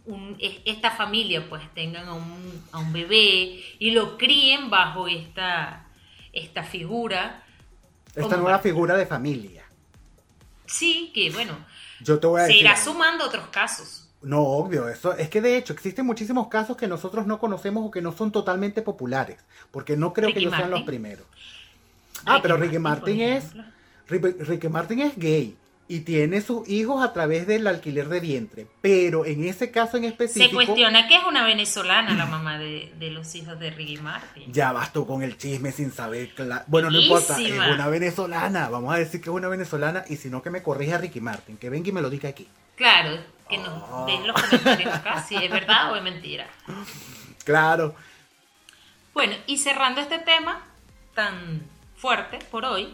un- 0.05 0.35
esta 0.65 0.91
familia, 0.91 1.47
pues, 1.47 1.61
tengan 1.73 2.09
a 2.09 2.13
un, 2.13 2.61
a 2.73 2.79
un 2.79 2.91
bebé 2.91 3.63
y 3.79 3.91
lo 3.91 4.17
críen 4.17 4.69
bajo 4.69 5.07
esta, 5.07 5.87
esta 6.33 6.63
figura. 6.63 7.41
Esta 8.13 8.35
nueva 8.35 8.59
figura 8.59 8.97
de 8.97 9.05
familia. 9.05 9.63
Sí, 10.65 11.11
que 11.15 11.31
bueno, 11.31 11.57
Yo 12.01 12.19
te 12.19 12.27
voy 12.27 12.41
a 12.41 12.43
se 12.43 12.47
decir. 12.49 12.61
irá 12.65 12.73
algo. 12.73 12.83
sumando 12.83 13.25
otros 13.25 13.47
casos. 13.47 14.05
No, 14.21 14.41
obvio, 14.41 14.89
eso 14.89 15.13
es 15.13 15.29
que 15.29 15.41
de 15.41 15.55
hecho 15.57 15.71
existen 15.71 16.05
muchísimos 16.05 16.47
casos 16.49 16.75
que 16.75 16.87
nosotros 16.87 17.25
no 17.25 17.39
conocemos 17.39 17.85
o 17.85 17.91
que 17.91 18.01
no 18.01 18.11
son 18.11 18.31
totalmente 18.31 18.81
populares, 18.81 19.37
porque 19.71 19.95
no 19.95 20.11
creo 20.13 20.33
que 20.33 20.39
ellos 20.39 20.51
sean 20.51 20.69
los 20.69 20.79
Martin. 20.81 20.85
primeros. 20.85 21.25
Ah, 22.25 22.39
pero 22.41 22.57
Ricky 22.57 22.79
Martin 22.79 23.17
por 23.17 23.25
es 23.25 24.47
Ricky 24.47 24.67
Martin 24.67 24.99
es 24.99 25.17
gay 25.17 25.55
y 25.91 26.01
tiene 26.01 26.39
sus 26.41 26.69
hijos 26.69 27.03
a 27.03 27.11
través 27.13 27.47
del 27.47 27.65
alquiler 27.65 28.07
de 28.09 28.19
vientre, 28.19 28.67
pero 28.79 29.25
en 29.25 29.43
ese 29.43 29.71
caso 29.71 29.97
en 29.97 30.03
Se 30.03 30.09
específico 30.09 30.53
cuestiona 30.55 31.07
que 31.07 31.15
es 31.15 31.23
una 31.27 31.43
venezolana 31.43 32.13
la 32.13 32.27
mamá 32.27 32.59
de, 32.59 32.93
de 32.99 33.09
los 33.09 33.33
hijos 33.33 33.59
de 33.59 33.71
Ricky 33.71 33.97
Martin. 33.97 34.53
ya 34.53 34.71
vas 34.71 34.93
tú 34.93 35.07
con 35.07 35.23
el 35.23 35.35
chisme 35.37 35.71
sin 35.71 35.91
saber, 35.91 36.29
bueno, 36.67 36.91
no 36.91 36.99
importa, 36.99 37.41
es 37.41 37.51
una 37.51 37.87
venezolana, 37.87 38.69
vamos 38.69 38.93
a 38.93 38.97
decir 38.99 39.19
que 39.19 39.31
es 39.31 39.35
una 39.35 39.47
venezolana 39.47 40.05
y 40.07 40.15
si 40.17 40.29
no 40.29 40.43
que 40.43 40.51
me 40.51 40.61
corrija 40.61 40.99
Ricky 40.99 41.21
Martin, 41.21 41.57
que 41.57 41.69
venga 41.71 41.89
y 41.89 41.91
me 41.91 42.01
lo 42.01 42.09
diga 42.11 42.29
aquí. 42.29 42.47
Claro, 42.75 43.17
que 43.49 43.57
nos 43.57 43.83
Oh. 43.91 44.05
den 44.05 44.27
los 44.27 44.39
comentarios 44.39 44.93
acá 44.93 45.23
si 45.27 45.35
es 45.35 45.49
verdad 45.51 45.91
o 45.91 45.95
es 45.95 46.03
mentira. 46.03 46.47
Claro, 47.43 47.95
Bueno, 49.13 49.33
y 49.47 49.57
cerrando 49.57 50.01
este 50.01 50.19
tema 50.19 50.61
tan 51.15 51.63
fuerte 51.97 52.37
por 52.51 52.63
hoy, 52.63 52.93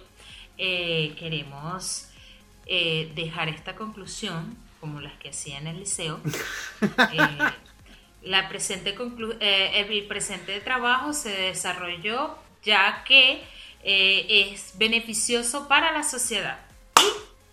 eh, 0.57 1.13
queremos 1.19 2.07
eh, 2.65 3.11
dejar 3.15 3.49
esta 3.49 3.75
conclusión, 3.75 4.57
como 4.79 5.01
las 5.01 5.13
que 5.13 5.29
hacía 5.29 5.57
en 5.57 5.67
el 5.67 5.79
liceo. 5.79 6.19
Eh, 7.11 7.37
la 8.23 8.49
presente 8.49 8.95
conclu- 8.97 9.37
eh, 9.39 9.85
el 9.87 10.07
presente 10.07 10.59
trabajo 10.61 11.13
se 11.13 11.29
desarrolló 11.29 12.35
ya 12.63 13.03
que 13.03 13.43
eh, 13.83 14.49
es 14.51 14.73
beneficioso 14.77 15.67
para 15.67 15.91
la 15.91 16.01
sociedad 16.03 16.59
y 16.99 17.03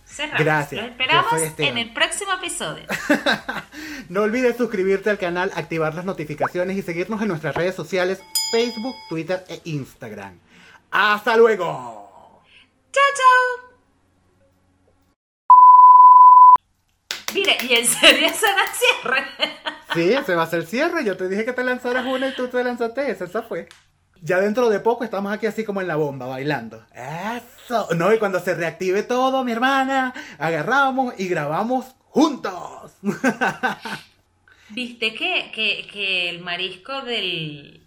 Cerramos. 0.06 0.40
Gracias. 0.40 0.82
Los 0.82 0.90
esperamos 0.90 1.32
en 1.58 1.78
el 1.78 1.92
próximo 1.92 2.32
episodio. 2.32 2.84
No 4.08 4.22
olvides 4.22 4.56
suscribirte 4.58 5.08
al 5.10 5.18
canal, 5.18 5.50
activar 5.54 5.94
las 5.94 6.04
notificaciones 6.04 6.76
y 6.76 6.82
seguirnos 6.82 7.22
en 7.22 7.28
nuestras 7.28 7.54
redes 7.54 7.74
sociales 7.74 8.20
Facebook, 8.50 8.94
Twitter 9.08 9.42
e 9.48 9.60
Instagram. 9.64 10.38
¡Hasta 10.90 11.36
luego! 11.36 12.42
¡Chao, 12.92 13.04
chao! 13.16 13.51
Y 17.68 17.74
en 17.74 17.86
serio 17.86 18.28
se 18.28 18.46
da 18.46 18.64
cierre. 18.72 19.24
Sí, 19.94 20.12
ese 20.12 20.34
va 20.34 20.44
a 20.44 20.46
ser 20.46 20.60
el 20.60 20.66
cierre. 20.66 21.04
Yo 21.04 21.16
te 21.16 21.28
dije 21.28 21.44
que 21.44 21.52
te 21.52 21.64
lanzaras 21.64 22.06
una 22.06 22.28
y 22.28 22.34
tú 22.34 22.48
te 22.48 22.62
lanzaste 22.62 23.10
esa. 23.10 23.24
Esa 23.24 23.42
fue. 23.42 23.68
Ya 24.20 24.38
dentro 24.38 24.68
de 24.70 24.80
poco 24.80 25.04
estamos 25.04 25.32
aquí 25.32 25.46
así 25.46 25.64
como 25.64 25.80
en 25.80 25.88
la 25.88 25.96
bomba, 25.96 26.26
bailando. 26.26 26.84
Eso. 26.94 27.88
No, 27.96 28.12
y 28.14 28.18
cuando 28.18 28.38
se 28.40 28.54
reactive 28.54 29.02
todo, 29.02 29.42
mi 29.44 29.52
hermana, 29.52 30.14
agarramos 30.38 31.14
y 31.18 31.28
grabamos 31.28 31.86
juntos. 32.08 32.92
¿Viste 34.70 35.14
que, 35.14 35.50
que, 35.52 35.88
que 35.92 36.30
el 36.30 36.40
marisco 36.40 37.02
del 37.02 37.82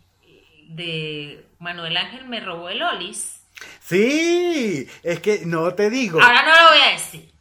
de 0.68 1.46
Manuel 1.60 1.96
Ángel 1.98 2.28
me 2.28 2.42
robó 2.42 2.70
el 2.70 2.82
olis? 2.82 3.42
Sí, 3.82 4.88
es 5.04 5.20
que 5.20 5.46
no 5.46 5.74
te 5.74 5.90
digo. 5.90 6.22
Ahora 6.22 6.44
no 6.44 6.50
lo 6.50 6.70
voy 6.70 6.82
a 6.82 6.92
decir. 6.92 7.35